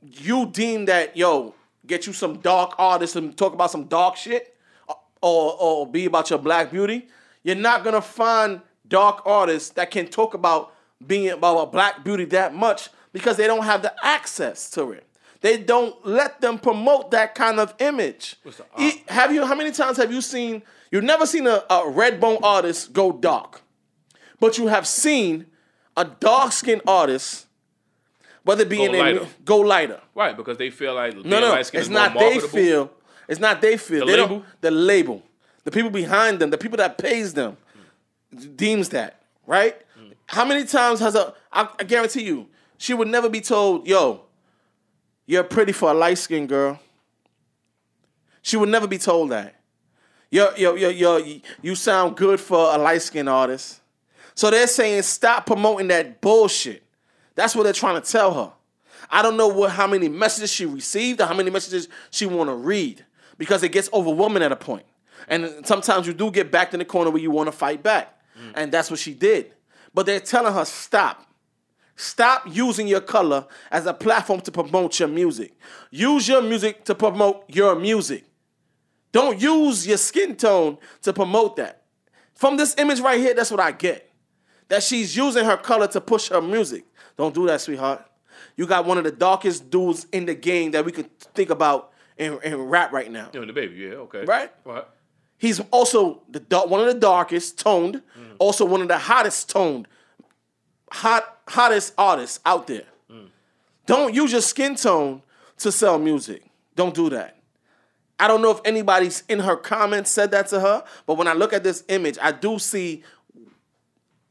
[0.02, 1.54] you deem that yo
[1.86, 4.56] get you some dark artists and talk about some dark shit,
[4.88, 7.08] uh, or or be about your black beauty,
[7.42, 10.72] you're not gonna find dark artists that can talk about
[11.04, 15.04] being about a black beauty that much because they don't have the access to it.
[15.40, 18.36] They don't let them promote that kind of image.
[18.42, 19.46] What's the- E- have you?
[19.46, 20.62] How many times have you seen?
[20.90, 23.62] You've never seen a, a red bone artist go dark,
[24.40, 25.46] but you have seen
[25.96, 27.46] a dark skinned artist,
[28.44, 29.26] whether it be Go in lighter.
[29.44, 30.00] go lighter.
[30.14, 32.90] Right, because they feel like No, no, it's not they feel.
[33.28, 34.06] It's not they feel.
[34.06, 34.44] The they label?
[34.60, 35.22] The label.
[35.64, 37.56] The people behind them, the people that pays them,
[38.56, 39.76] deems that right.
[39.98, 40.12] Mm.
[40.26, 41.34] How many times has a?
[41.52, 42.46] I, I guarantee you,
[42.78, 44.22] she would never be told, "Yo,
[45.26, 46.78] you're pretty for a light skinned girl."
[48.42, 49.56] She would never be told that.
[50.30, 53.80] Yo, yo, yo, yo, you sound good for a light skinned artist.
[54.34, 56.84] So they're saying stop promoting that bullshit.
[57.34, 58.52] That's what they're trying to tell her.
[59.10, 62.50] I don't know what how many messages she received or how many messages she want
[62.50, 63.04] to read
[63.38, 64.86] because it gets overwhelming at a point.
[65.28, 68.20] And sometimes you do get backed in the corner where you want to fight back.
[68.38, 68.52] Mm.
[68.54, 69.52] And that's what she did.
[69.94, 71.25] But they're telling her stop.
[71.96, 75.54] Stop using your color as a platform to promote your music.
[75.90, 78.24] Use your music to promote your music.
[79.12, 81.84] Don't use your skin tone to promote that.
[82.34, 84.10] From this image right here, that's what I get.
[84.68, 86.84] That she's using her color to push her music.
[87.16, 88.04] Don't do that, sweetheart.
[88.56, 91.92] You got one of the darkest dudes in the game that we could think about
[92.18, 93.30] in, in rap right now.
[93.32, 94.24] DaBaby, yeah, okay.
[94.24, 94.52] Right?
[94.64, 94.84] Right.
[95.38, 98.36] He's also the one of the darkest toned, mm.
[98.38, 99.86] also one of the hottest toned,
[100.90, 102.84] hot hottest artists out there.
[103.86, 105.22] Don't use your skin tone
[105.58, 106.42] to sell music.
[106.74, 107.36] Don't do that.
[108.18, 111.34] I don't know if anybody's in her comments said that to her, but when I
[111.34, 113.04] look at this image, I do see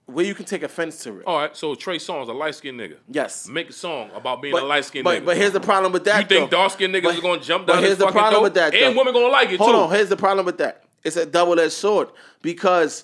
[0.07, 1.23] where you can take offense to it.
[1.25, 2.97] All right, so Trey Songz, a light skinned nigga.
[3.09, 3.47] Yes.
[3.47, 5.25] Make a song about being But, a light skinned but, nigga.
[5.25, 6.21] but here's the problem with that.
[6.31, 8.33] you think dark skinned niggas But- are gonna jump but down here's his the problem
[8.33, 8.43] throat?
[8.43, 8.99] with that, And though.
[8.99, 9.77] women gonna like it Hold too.
[9.77, 10.83] Hold on, here's the problem with that.
[11.03, 12.09] It's a double edged sword
[12.41, 13.03] because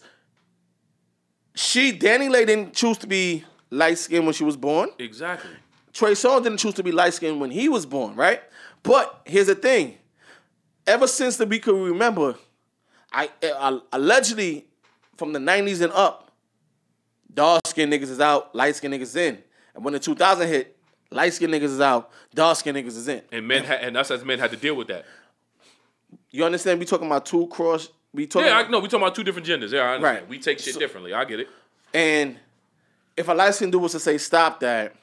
[1.54, 4.90] she, Dani Leigh, didn't choose to be light skinned when she was born.
[5.00, 5.52] Exactly.
[5.94, 8.42] Trey Songz didn't choose to be light skinned when he was born, right?
[8.84, 9.98] But here's the thing:
[10.88, 12.36] ever since that we could remember,
[13.12, 14.68] I, eh, I allegedly
[15.18, 16.32] from the '90s and up,
[17.34, 19.38] dark skinned niggas is out, light skinned niggas in,
[19.76, 20.78] and when the 2000 hit,
[21.12, 23.22] light skinned niggas is out, dark skinned niggas is in.
[23.32, 25.06] And men, ha- and us as men had to deal with that.
[26.30, 26.80] You understand?
[26.80, 27.90] We talking about two cross.
[28.14, 28.48] We talking.
[28.48, 28.80] Yeah, I know.
[28.80, 29.72] We talking about two different genders.
[29.72, 30.18] Yeah, I understand.
[30.20, 30.30] Right.
[30.30, 31.14] We take shit differently.
[31.14, 31.50] I get it.
[31.94, 32.38] And
[33.16, 34.94] if a light skinned dude was to say stop that,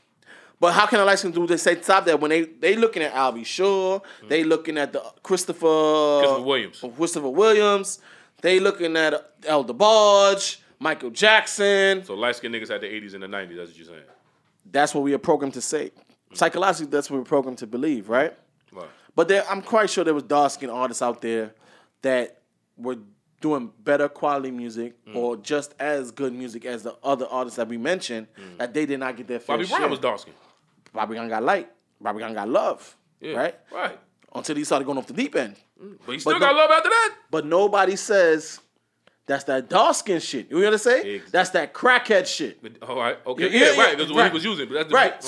[0.60, 3.02] but how can a light skinned dude just say stop that when they they looking
[3.02, 3.44] at Al B.
[3.44, 4.28] Sure, mm-hmm.
[4.28, 6.84] they looking at the Christopher Christopher Williams.
[6.96, 8.00] Christopher Williams,
[8.42, 12.04] they looking at El DeBarge, Michael Jackson.
[12.04, 13.56] So light skinned niggas had the 80s and the 90s.
[13.56, 14.02] That's what you're saying.
[14.70, 15.86] That's what we are programmed to say.
[15.86, 16.34] Mm-hmm.
[16.34, 18.36] Psychologically, that's what we're programmed to believe, right?
[18.70, 18.88] Right.
[19.14, 21.54] But there, I'm quite sure there was dark skinned artists out there
[22.02, 22.37] that
[22.78, 22.96] were
[23.40, 25.14] doing better quality music Mm.
[25.16, 28.26] or just as good music as the other artists that we mentioned
[28.58, 29.58] that they did not get their fair Mm.
[29.60, 29.78] Bobby share.
[29.78, 30.36] Brown was dark skinned.
[30.92, 31.68] Bobby Gun got light.
[32.00, 32.96] Bobby Gun got love.
[33.20, 33.34] Yeah.
[33.36, 33.54] Right?
[33.72, 33.98] Right.
[34.34, 35.56] Until he started going off the deep end.
[36.06, 37.14] But he still no- got love after that.
[37.30, 38.60] But nobody says
[39.26, 40.50] that's that dark skin shit.
[40.50, 41.06] You know what I'm saying?
[41.06, 41.30] Exactly.
[41.30, 42.60] That's that crackhead shit.
[42.62, 43.18] But, all right.
[43.26, 43.50] Okay.
[43.50, 43.98] Yeah, Yeah, yeah, right.
[43.98, 44.30] That's what right.
[44.32, 44.66] he was using.
[44.68, 45.22] But that's the, Right.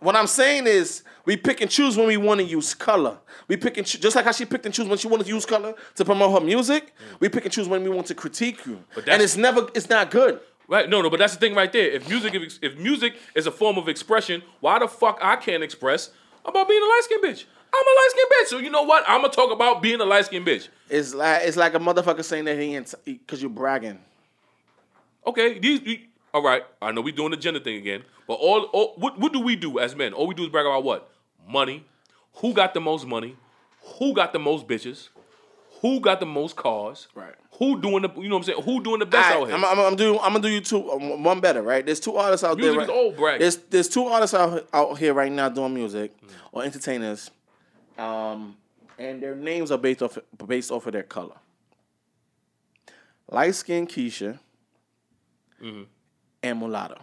[0.00, 3.18] What I'm saying is we pick and choose when we want to use color.
[3.48, 5.32] We pick and choose, just like how she picked and choose when she wanted to
[5.32, 6.94] use color to promote her music.
[7.20, 8.82] We pick and choose when we want to critique you.
[8.94, 10.40] But and it's never, it's not good.
[10.68, 11.88] Right, no, no, but that's the thing right there.
[11.90, 15.62] If music, if, if music is a form of expression, why the fuck I can't
[15.62, 16.10] express
[16.44, 17.44] about being a light skinned bitch?
[17.72, 19.02] I'm a light skinned bitch, so you know what?
[19.08, 20.68] I'm gonna talk about being a light skinned bitch.
[20.90, 23.98] It's like it's like a motherfucker saying that he ain't because you're bragging.
[25.26, 25.80] Okay, these.
[26.34, 29.32] all right, I know we're doing the gender thing again, but all, all what what
[29.32, 30.12] do we do as men?
[30.12, 31.10] All we do is brag about what?
[31.48, 31.84] Money.
[32.34, 33.36] Who got the most money?
[33.98, 35.08] Who got the most bitches?
[35.80, 37.08] Who got the most cars?
[37.14, 37.34] Right.
[37.58, 38.62] Who doing the you know what I'm saying?
[38.62, 39.56] Who doing the best out here?
[39.56, 41.84] I'm, I'm, I'm do I'm gonna do you two um, one better, right?
[41.84, 42.82] There's two artists out Music there.
[42.82, 42.96] is Right?
[42.96, 43.40] old brag.
[43.40, 46.12] There's there's two artists out out here right now doing music
[46.52, 47.30] or entertainers,
[47.96, 48.56] um,
[48.98, 51.36] and their names are based off based off of their color.
[53.30, 54.38] Light skin Keisha
[55.62, 55.82] Mm-hmm.
[56.44, 57.00] and Mulatto.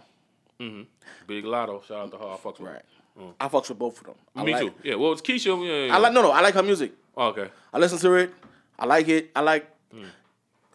[0.58, 2.24] Big Latto, shout out to her.
[2.24, 2.68] I fucks with.
[2.70, 2.82] Right.
[3.18, 3.24] her.
[3.40, 4.14] I fucks with both of them.
[4.34, 4.72] I Me like, too.
[4.82, 4.94] Yeah.
[4.96, 5.46] Well, it's Keisha.
[5.66, 6.30] Yeah, yeah, I like no no.
[6.30, 6.92] I like her music.
[7.16, 7.48] Oh, okay.
[7.72, 8.32] I listen to it.
[8.78, 9.30] I like it.
[9.34, 9.70] I like.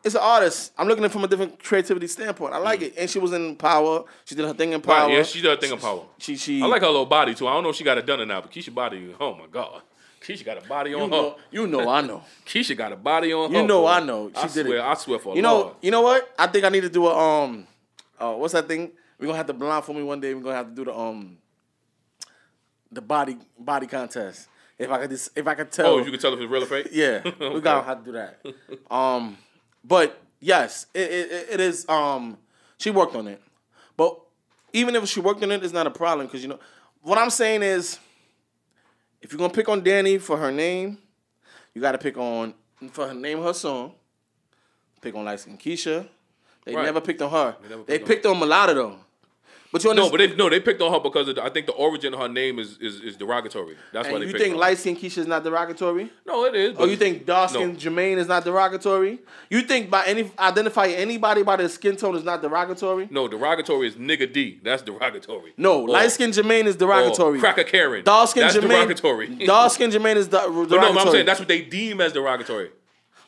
[0.04, 0.72] It's an artist.
[0.80, 2.56] I'm looking at it from a different creativity standpoint.
[2.56, 4.04] I like it, and she was in Power.
[4.26, 5.06] She did her thing in Power.
[5.08, 6.06] Right, yeah, she did her thing in power.
[6.18, 6.60] She she.
[6.60, 7.48] I like her little body too.
[7.48, 9.14] I don't know if she got it done or not, but Keisha body.
[9.20, 9.84] Oh my god.
[10.20, 11.36] Keisha got a body on You know, her.
[11.52, 12.24] you know, I know.
[12.46, 13.62] Keisha got a body on her.
[13.62, 13.88] You know, boy.
[13.88, 14.30] I know.
[14.30, 14.82] She I did swear, it.
[14.82, 15.76] I swear for You know, Lord.
[15.82, 16.32] you know what?
[16.38, 17.68] I think I need to do a um,
[18.20, 18.92] uh, what's that thing?
[19.22, 20.34] We're gonna have to blindfold me one day.
[20.34, 21.38] We're gonna have to do the um,
[22.92, 24.48] the body body contest.
[24.80, 25.86] If I could, just, if I could tell.
[25.94, 26.88] Oh, you can tell if it's real or fake.
[26.92, 27.22] Yeah,
[27.54, 28.44] we gotta have to do that.
[28.92, 29.38] Um,
[29.84, 31.88] but yes, it, it, it is.
[31.88, 32.36] Um,
[32.80, 33.40] she worked on it,
[33.96, 34.20] but
[34.74, 36.60] even if she worked on it, it's not a problem because you know
[37.04, 38.00] what I'm saying is,
[39.22, 40.98] if you're gonna pick on Danny for her name,
[41.76, 42.56] you got to pick on
[42.92, 43.94] for her name, her song.
[45.00, 46.08] Pick on light skin Keisha.
[46.66, 46.86] They Right.
[46.86, 47.56] never picked on her.
[47.62, 48.96] They picked on picked on Mulatto though.
[49.72, 51.66] But you No, but they no, they picked on her because of the, I think
[51.66, 53.78] the origin of her name is is, is derogatory.
[53.94, 56.12] That's why they you picked think light skin Keisha is not derogatory?
[56.26, 56.76] No, it is.
[56.78, 57.80] Oh, you think dark skin No.
[57.80, 59.20] Jermaine is not derogatory?
[59.50, 63.08] You think by any identify anybody by their skin tone is not derogatory?
[63.12, 64.60] No, derogatory is nigga D.
[64.62, 65.54] That's derogatory.
[65.56, 67.40] No, Or- light skin Jermaine is or derogatory.
[67.40, 68.04] Cracker Karen.
[68.04, 68.68] Dark skin Jermaine.
[68.68, 69.46] derogatory.
[69.46, 70.68] Dark skin Jermaine is der- derogatory.
[70.82, 72.72] But no, I'm saying that's what they deem as derogatory.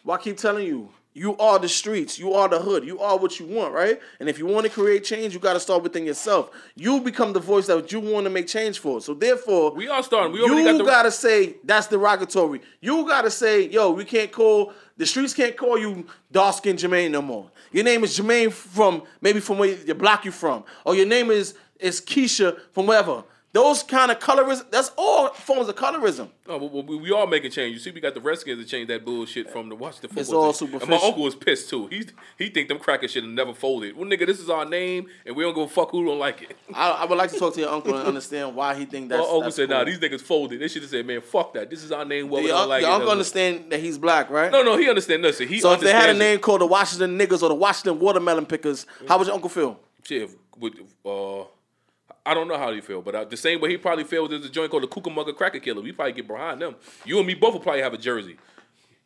[0.04, 3.18] Well, I keep telling you, you are the streets, you are the hood, you are
[3.18, 4.00] what you want, right?
[4.20, 6.50] And if you want to create change, you got to start within yourself.
[6.76, 9.00] You become the voice that you want to make change for.
[9.02, 10.32] So therefore, We are starting.
[10.32, 12.62] We you got the gotta say that's derogatory.
[12.82, 17.12] You gotta say, yo, we can't call the streets can't call you dark skin Jermaine
[17.12, 17.50] no more.
[17.72, 21.32] Your name is Jermaine from maybe from where the block you from, or your name
[21.32, 23.24] is is Keisha from wherever.
[23.54, 26.30] Those kind of colorism, that's all forms of colorism.
[26.48, 27.74] No, but we, we all making change.
[27.76, 30.50] You see, we got the Redskins to change that bullshit from the Washington football.
[30.50, 30.82] It's all team.
[30.82, 31.86] And my uncle was pissed too.
[31.88, 32.04] He
[32.38, 33.96] he think them crackers should have never folded.
[33.96, 36.58] Well, nigga, this is our name, and we don't go fuck who don't like it.
[36.74, 39.18] I, I would like to talk to your uncle and understand why he think My
[39.18, 39.78] uncle that's said, cool.
[39.78, 41.70] "Nah, these niggas folded." They should have said, "Man, fuck that.
[41.70, 42.30] This is our name.
[42.30, 44.52] What we Your, don't like your it." uncle understand that he's black, right?
[44.52, 45.22] No, no, he understand.
[45.22, 46.24] Listen, he So if they had a understands it.
[46.32, 49.80] name called the Washington Niggas or the Washington Watermelon Pickers, how would your uncle feel?
[50.04, 50.74] shit, with,
[51.06, 51.44] uh,
[52.26, 54.46] I don't know how he feel, but uh, the same way he probably feels there's
[54.46, 55.82] a joint called the Cucamonga Cracker Killer.
[55.82, 56.76] We probably get behind them.
[57.06, 58.38] You and me both will probably have a jersey.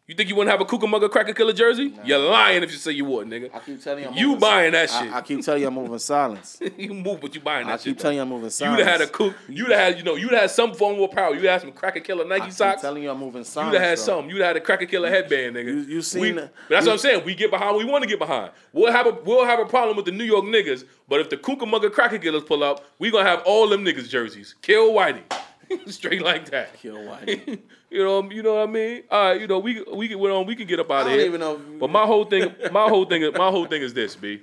[0.07, 1.93] You think you wouldn't have a Cucamonga Cracker Killer jersey?
[2.05, 3.53] You're lying if you say you wouldn't, nigga.
[3.53, 5.11] I keep telling you, I'm You buying that shit.
[5.11, 6.61] I keep telling you, I'm moving silence.
[6.77, 7.87] you move, but you buying that I shit.
[7.87, 8.79] I keep telling you, I'm moving silence.
[8.79, 9.33] You'd have had a cool.
[9.49, 11.35] You'd have had, you know, you'd have had some form of power.
[11.35, 12.81] You'd have some Cracker Killer I Nike keep socks.
[12.81, 13.73] telling you, I'm moving silence.
[13.73, 14.29] You'd have had some.
[14.29, 15.65] You'd have had a Cracker Killer headband, nigga.
[15.65, 17.25] You- you seen We- But that's you- what I'm saying.
[17.25, 17.75] We get behind.
[17.75, 18.51] We want to get behind.
[18.71, 20.85] We'll have a we'll have a problem with the New York niggas.
[21.09, 24.55] But if the Cucamonga Cracker Killers pull up, we gonna have all them niggas jerseys.
[24.61, 25.23] Kill Whitey,
[25.87, 26.73] straight like that.
[26.79, 27.59] Kill Whitey.
[27.89, 29.03] you know, you know what I mean.
[29.09, 30.45] All right, you know, we we can on.
[30.45, 31.25] We can get up out of here.
[31.25, 34.41] even know But my whole thing, my whole thing, my whole thing is this, b.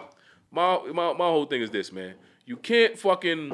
[0.50, 2.14] My my my whole thing is this, man.
[2.46, 3.52] You can't fucking.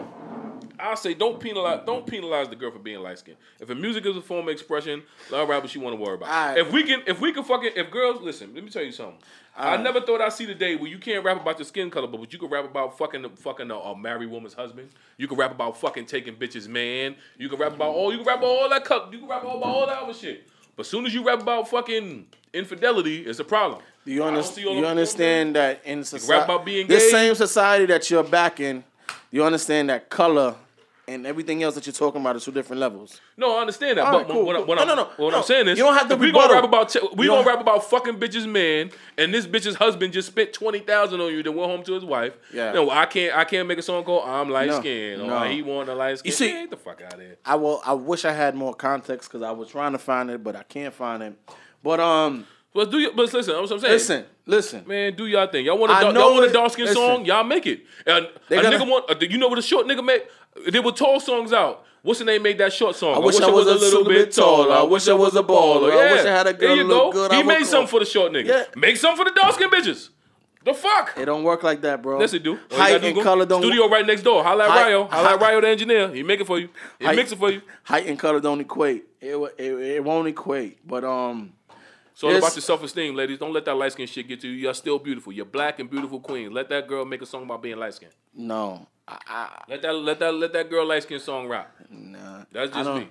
[0.83, 3.39] I say don't penalize don't penalize the girl for being light skinned.
[3.61, 6.01] If her music is a form of expression, let her rap what she want to
[6.01, 6.29] worry about.
[6.29, 6.59] Alright.
[6.59, 9.19] If we can if we can fucking if girls listen, let me tell you something.
[9.57, 12.07] I never thought I'd see the day where you can't rap about your skin color,
[12.07, 14.91] but you can rap about fucking fucking a, a married woman's husband.
[15.17, 17.17] You can rap about fucking taking bitches man.
[17.37, 19.13] You can rap about all you can rap about all that cut.
[19.13, 20.49] You can rap about all that other shit.
[20.77, 23.83] But soon as you rap about fucking infidelity, it's a problem.
[24.05, 24.79] Do you, don't understand?
[24.79, 28.83] you understand that in society, this same society that you're back in,
[29.31, 30.55] you understand that color
[31.11, 33.21] and everything else that you're talking about is two different levels.
[33.37, 34.05] No, I understand that.
[34.07, 34.65] All but right, cool, what, cool.
[34.67, 35.39] what No, no, no, what no.
[35.39, 37.47] I'm saying is, You don't have to we gonna rap about we You gonna don't-
[37.47, 41.43] rap about fucking bitches man, and this bitch's husband just spent twenty thousand on you,
[41.43, 42.33] then went home to his wife.
[42.55, 42.73] Yeah.
[42.73, 43.37] No, I can't.
[43.37, 45.43] I can't make a song called "I'm Light No, Skinned" or no.
[45.45, 47.37] "He Want a Light Skin." You see- get the fuck out of here.
[47.45, 47.83] I will.
[47.85, 50.63] I wish I had more context because I was trying to find it, but I
[50.63, 51.35] can't find it.
[51.83, 53.11] But um, But do you?
[53.11, 53.93] But listen, that's what I'm saying.
[53.95, 54.85] listen, listen.
[54.87, 55.65] Man, do y'all thing.
[55.65, 57.25] Y'all want a, I dar- know y'all want a dark skin song?
[57.25, 57.81] Y'all make it.
[58.07, 59.11] And a nigga want.
[59.11, 60.23] Uh, you know what a short nigga made?
[60.71, 61.85] They were tall songs out.
[62.03, 62.43] What's the name?
[62.43, 63.15] Made that short song.
[63.15, 64.73] I wish I was a little bit taller.
[64.75, 65.93] I wish I was a baller.
[65.93, 67.29] I wish I had a There you look go.
[67.29, 67.33] good.
[67.33, 68.47] He made something for the short niggas.
[68.47, 68.65] Yeah.
[68.77, 70.09] Make something for the dark skin bitches.
[70.63, 71.15] The fuck?
[71.17, 72.21] It don't work like that, bro.
[72.21, 72.59] Yes, it do.
[72.71, 73.63] All Height do and color don't.
[73.63, 74.43] Studio right next door.
[74.45, 75.07] Holla at Ryo.
[75.09, 76.09] Holla at Ryo, the engineer.
[76.13, 76.69] He make it for you.
[76.99, 77.63] He Height- mix it for you.
[77.83, 79.05] Height and color don't equate.
[79.23, 80.87] It, it, it won't equate.
[80.87, 81.53] But um,
[82.13, 83.39] It's all about your self esteem, ladies.
[83.39, 84.55] Don't let that light skin shit get to you.
[84.55, 85.33] You're still beautiful.
[85.33, 86.53] You're black and beautiful queen.
[86.53, 88.13] Let that girl make a song about being light skinned.
[88.35, 91.71] No, I, I, Let that let that let that girl light skin song rock.
[91.91, 92.45] nah.
[92.53, 93.09] That's just me.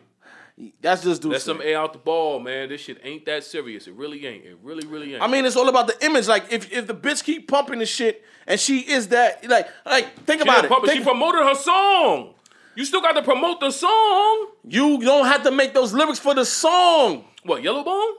[0.81, 1.31] That's just do.
[1.31, 2.69] Let some air out the ball, man.
[2.69, 3.87] This shit ain't that serious.
[3.87, 4.45] It really ain't.
[4.45, 5.23] It really, really ain't.
[5.23, 6.27] I mean, it's all about the image.
[6.27, 10.25] Like, if if the bitch keep pumping the shit and she is that, like, like
[10.25, 10.69] think she, about it.
[10.69, 12.33] Think- she promoted her song.
[12.75, 14.47] You still got to promote the song.
[14.63, 17.25] you don't have to make those lyrics for the song.
[17.43, 18.13] What, Yellowbone?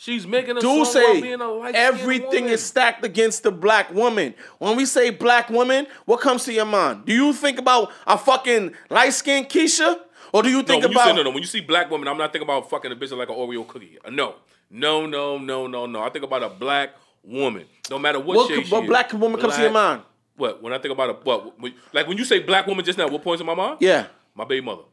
[0.00, 3.50] She's making a Do song while say being a light everything is stacked against the
[3.50, 4.34] black woman.
[4.56, 7.04] When we say black woman, what comes to your mind?
[7.04, 10.00] Do you think about a fucking light skinned Keisha?
[10.32, 11.90] Or do you No, think when you about say no, no, when you see black
[11.90, 13.98] women, I'm not thinking about fucking a bitch like an Oreo cookie.
[14.02, 14.36] Uh, No,
[14.70, 16.02] no, no, no, no, no.
[16.02, 17.66] I think about a black woman.
[17.90, 18.88] No matter what, what, shade she what is.
[18.88, 20.00] black woman comes to your mind?
[20.34, 20.62] What?
[20.62, 21.60] When I think about a what?
[21.60, 23.76] When, like when you say black woman just now, what points in my mind?
[23.80, 24.06] Yeah.
[24.34, 24.84] My baby mother.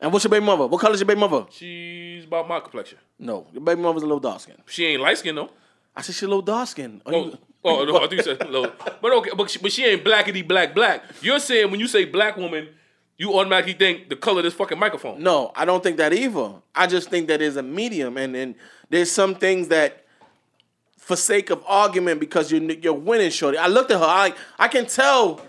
[0.00, 0.66] And what's your baby mother?
[0.66, 1.46] What color is your baby mother?
[1.50, 2.98] She's about my complexion.
[3.18, 4.56] No, your baby mother's a little dark skin.
[4.66, 5.50] She ain't light skinned though.
[5.94, 7.02] I said she's a little dark skin.
[7.04, 7.34] Oh,
[7.64, 8.72] oh no, I think you said low.
[9.02, 11.04] But okay, but she, but she ain't blackity black black.
[11.20, 12.68] You're saying when you say black woman,
[13.18, 15.22] you automatically think the color of this fucking microphone.
[15.22, 16.54] No, I don't think that either.
[16.74, 18.54] I just think that is a medium, and and
[18.88, 20.06] there's some things that,
[20.96, 23.58] for sake of argument, because you're you're winning, shorty.
[23.58, 24.06] I looked at her.
[24.06, 25.42] I I can tell.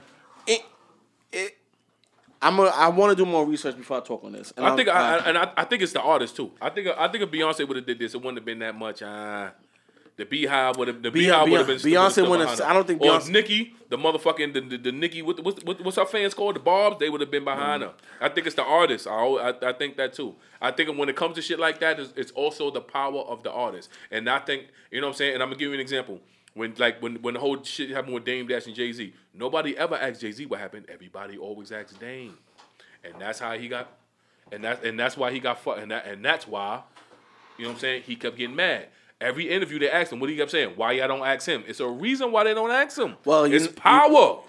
[2.42, 4.52] I'm a, I want to do more research before I talk on this.
[4.58, 6.52] And I think I, I- and I, I think it's the artist too.
[6.62, 8.76] I think I think if Beyonce would have did this, it wouldn't have been that
[8.76, 9.02] much.
[9.02, 9.52] Uh,
[10.18, 11.78] the BeyHive would have the BeyHive would have been.
[11.78, 13.30] Beyonce wouldn't have- I don't think Beyonce.
[13.30, 16.56] Or Nicki, the motherfucking the the, the Nicki, what, what, what, what's our fans called?
[16.56, 16.98] The Barbs.
[17.00, 17.94] They would have been behind her.
[18.20, 19.08] I think it's the artist.
[19.08, 20.36] I, I I think that too.
[20.62, 23.42] I think when it comes to shit like that, it's, it's also the power of
[23.44, 23.90] the artist.
[24.12, 25.34] And I think you know what I'm saying.
[25.36, 26.20] And I'm gonna give you an example.
[26.54, 29.78] When like when when the whole shit happened with Dame Dash and Jay Z, nobody
[29.78, 30.86] ever asked Jay Z what happened.
[30.90, 32.38] Everybody always asks Dame,
[33.06, 33.90] and that's how he got,
[34.52, 36.82] and that's and that's why he got fucked, and that and that's why,
[37.58, 38.04] you know what I'm saying.
[38.04, 38.88] He kept getting mad.
[39.22, 41.64] Every interview they asked him, what he kept saying, why y'all don't ask him?
[41.68, 43.16] It's a reason why they don't ask him.
[43.24, 44.40] Well, you- it's power.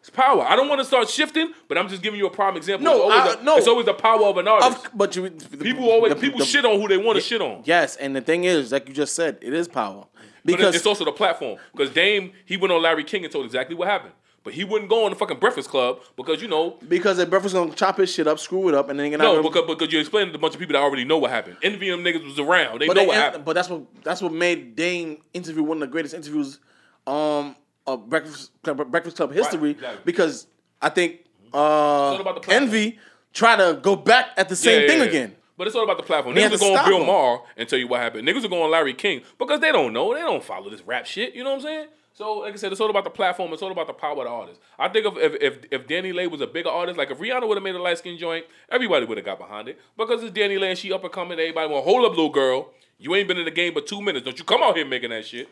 [0.00, 0.42] It's power.
[0.42, 2.84] I don't want to start shifting, but I'm just giving you a prime example.
[2.84, 3.56] No, it's always, I- a- no.
[3.56, 4.84] it's always the power of an artist.
[4.84, 5.30] of, but you
[5.60, 7.62] people always the- people the- shit on who they want to shit on.
[7.64, 10.06] Yes, and the thing is, like you just said, it is power
[10.52, 11.58] But because it's also the platform.
[11.72, 14.12] Because Dame, he went on Larry King and told exactly what happened.
[14.44, 17.54] But he wouldn't go on the fucking Breakfast Club because, you know, because the breakfast
[17.54, 19.98] gonna chop his shit up, screw it up, and then no, gonna- because, because you
[20.00, 21.56] explained to a bunch of people that already know what happened.
[21.62, 22.80] Envy them niggas was around.
[22.80, 23.44] They But, know they- what happened.
[23.44, 26.60] but that's what that's what made Dame interview one of the greatest interviews
[27.06, 30.00] um of Breakfast Club, Breakfast Club history exactly.
[30.04, 30.46] because
[30.80, 32.62] I think uh about the platform.
[32.62, 32.98] Envy
[33.34, 35.04] tried to go back at the same Yeah, yeah, thing yeah.
[35.04, 35.36] again.
[35.58, 36.34] But it's all about the platform.
[36.36, 37.06] They Niggas had are to going Bill him.
[37.06, 38.26] Maher and tell you what happened.
[38.26, 40.14] Niggas are going Larry King because they don't know.
[40.14, 41.34] They don't follow this rap shit.
[41.34, 41.86] You know what I'm saying?
[42.14, 43.52] So, like I said, it's all about the platform.
[43.52, 44.60] It's all about the power of the artist.
[44.78, 47.46] I think if if if, if Dani Leigh was a bigger artist, like if Rihanna
[47.46, 50.36] would have made a light skin joint, everybody would have got behind it because it's
[50.36, 51.38] Dani Leigh and she up and coming.
[51.38, 52.70] Everybody want hold up, little girl.
[52.98, 54.24] You ain't been in the game but two minutes.
[54.24, 55.48] Don't you come out here making that shit?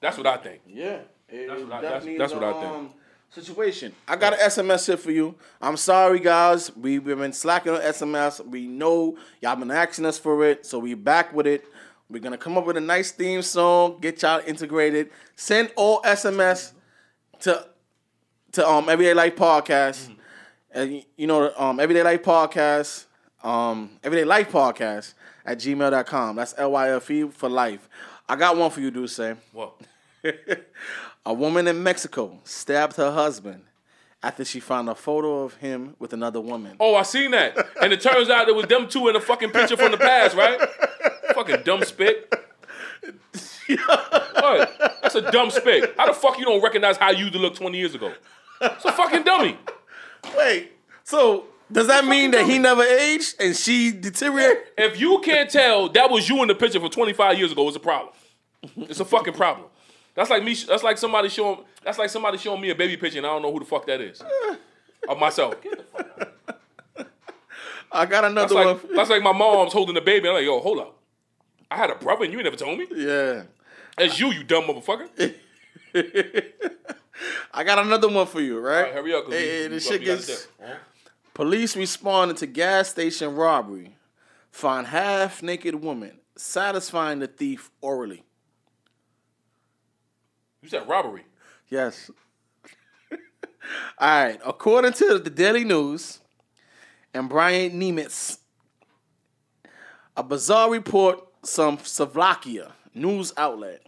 [0.00, 0.60] That's what I think.
[0.66, 2.74] Yeah, it, That's what I- that's- that's is, what I think.
[2.74, 2.94] Um,
[3.36, 3.92] Situation.
[4.08, 5.34] I got an SMS here for you.
[5.60, 6.74] I'm sorry, guys.
[6.74, 8.42] We, we've been slacking on SMS.
[8.46, 11.66] We know y'all been asking us for it, so we back with it.
[12.08, 15.10] We're gonna come up with a nice theme song, get y'all integrated.
[15.34, 16.72] Send all SMS
[17.40, 17.66] to
[18.52, 20.16] to um Everyday Life Podcast.
[20.70, 23.04] And you know, um Everyday Life Podcast,
[23.44, 25.12] um Everyday Life Podcast
[25.44, 26.36] at gmail.com.
[26.36, 27.86] That's L Y F E for life.
[28.26, 29.20] I got one for you, Duce.
[29.52, 29.78] What?
[31.26, 33.64] A woman in Mexico stabbed her husband
[34.22, 36.76] after she found a photo of him with another woman.
[36.78, 37.58] Oh, I seen that.
[37.82, 40.36] And it turns out it was them two in a fucking picture from the past,
[40.36, 40.60] right?
[41.34, 42.32] fucking dumb spit.
[43.68, 44.72] What?
[45.02, 45.94] That's a dumb spit.
[45.96, 48.12] How the fuck you don't recognize how you used to look 20 years ago?
[48.60, 49.58] It's a fucking dummy.
[50.36, 50.70] Wait,
[51.02, 54.62] so does that mean that he never aged and she deteriorated?
[54.78, 57.76] If you can't tell that was you in the picture from 25 years ago, it's
[57.76, 58.14] a problem.
[58.76, 59.66] It's a fucking problem.
[60.16, 60.54] That's like me.
[60.54, 61.60] That's like somebody showing.
[61.84, 63.86] That's like somebody showing me a baby picture and I don't know who the fuck
[63.86, 64.20] that is.
[65.08, 65.54] Of myself.
[67.92, 68.96] I got That's another like one.
[68.96, 70.26] that's like my mom's holding the baby.
[70.28, 70.98] I'm like, yo, hold up.
[71.70, 72.88] I had a brother and you ain't never told me.
[72.92, 73.44] Yeah.
[73.96, 75.08] That's you, you dumb motherfucker.
[77.54, 78.92] I got another one for you, right?
[78.92, 79.30] Hurry up.
[79.30, 80.48] Hey, this shit gets.
[80.60, 80.74] Huh?
[81.34, 83.94] Police responded to gas station robbery.
[84.50, 88.24] Find half naked woman satisfying the thief orally.
[90.66, 91.22] You said robbery.
[91.70, 92.10] Yes.
[93.12, 93.18] All
[94.24, 94.40] right.
[94.44, 96.18] According to the Daily News
[97.14, 98.38] and Brian Niemietz,
[100.16, 103.86] a bizarre report from Slovakia news outlet,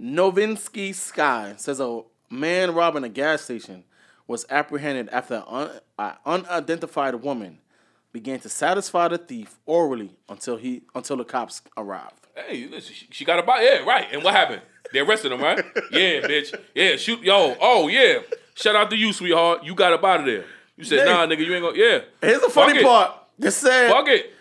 [0.00, 2.00] Novinsky Sky, says a
[2.30, 3.84] man robbing a gas station
[4.26, 7.58] was apprehended after an un- an unidentified woman
[8.10, 12.26] began to satisfy the thief orally until he until the cops arrived.
[12.34, 13.66] Hey, listen, she, she got a body.
[13.66, 14.06] Yeah, right.
[14.10, 14.62] And what happened?
[14.92, 15.64] They arrested him, right?
[15.90, 16.54] Yeah, bitch.
[16.74, 17.22] Yeah, shoot.
[17.22, 18.20] Yo, oh yeah.
[18.54, 19.64] Shout out to you, sweetheart.
[19.64, 20.44] You got up out of there.
[20.76, 21.76] You said, nah, nigga, you ain't gonna.
[21.76, 22.00] Yeah.
[22.20, 22.84] Here's the Fuck funny it.
[22.84, 23.12] part.
[23.38, 24.32] They said Fuck it.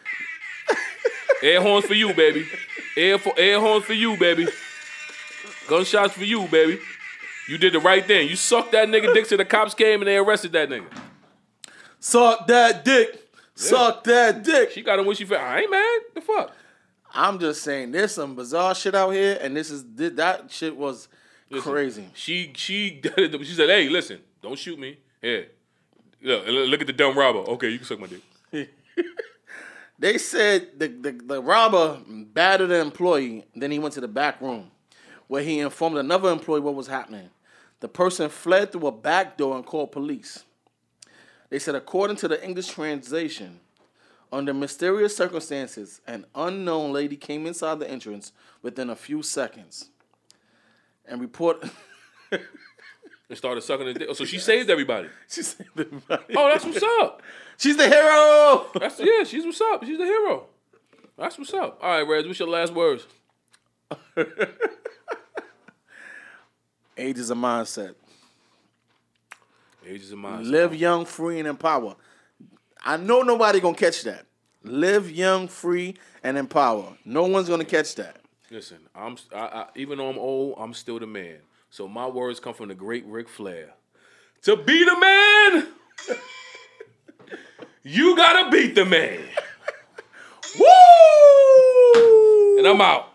[1.44, 2.48] Air horns for you, baby.
[2.96, 4.48] Air for air horns for you, baby.
[5.68, 6.80] Gunshots for you, baby.
[7.48, 8.28] You did the right thing.
[8.28, 10.86] You sucked that nigga dick till the cops came and they arrested that nigga.
[12.00, 13.30] suck that dick.
[13.56, 14.72] Suck that dick.
[14.72, 15.42] She got him when she felt.
[15.42, 16.00] I ain't mad.
[16.16, 16.52] The fuck.
[17.18, 21.08] I'm just saying there's some bizarre shit out here, and this is that shit was
[21.50, 22.08] Listen, crazy.
[22.14, 24.98] She she she said, "Hey, listen, don't shoot me.
[25.22, 25.48] Here,
[26.22, 27.40] look, look at the dumb robber.
[27.40, 28.22] Okay, you can suck my dick.
[30.00, 34.40] They said the, the, the robber battered an employee, then he went to the back
[34.42, 34.70] room
[35.28, 37.30] where he informed another employee what was happening.
[37.80, 40.44] The person fled through a back door and called police.
[41.50, 43.60] They said, according to the English translation,
[44.32, 49.90] under mysterious circumstances, an unknown lady came inside the entrance within a few seconds
[51.06, 51.64] and report.
[53.30, 54.08] And started sucking the dick.
[54.10, 55.10] Oh, so she saved everybody.
[55.30, 57.22] she said everybody- Oh, that's what's up.
[57.58, 58.68] She's the hero.
[58.80, 59.26] That's yeah.
[59.26, 59.84] She's what's up.
[59.84, 60.46] She's the hero.
[61.18, 61.78] That's what's up.
[61.82, 62.26] All right, Rez.
[62.26, 63.06] What's your last words?
[66.98, 67.96] Age is a mindset.
[69.86, 70.50] Ages of mindset.
[70.50, 71.96] Live young, free, and empower.
[72.86, 74.26] I know nobody gonna catch that.
[74.64, 76.98] Live young, free, and empower.
[77.06, 78.18] No one's gonna catch that.
[78.50, 81.38] Listen, I'm I, I, even though I'm old, I'm still the man.
[81.70, 83.74] So my words come from the great Ric Flair.
[84.44, 85.68] To be the man,
[87.84, 89.20] you gotta beat the man.
[90.60, 92.58] Woo!
[92.58, 93.14] And I'm out.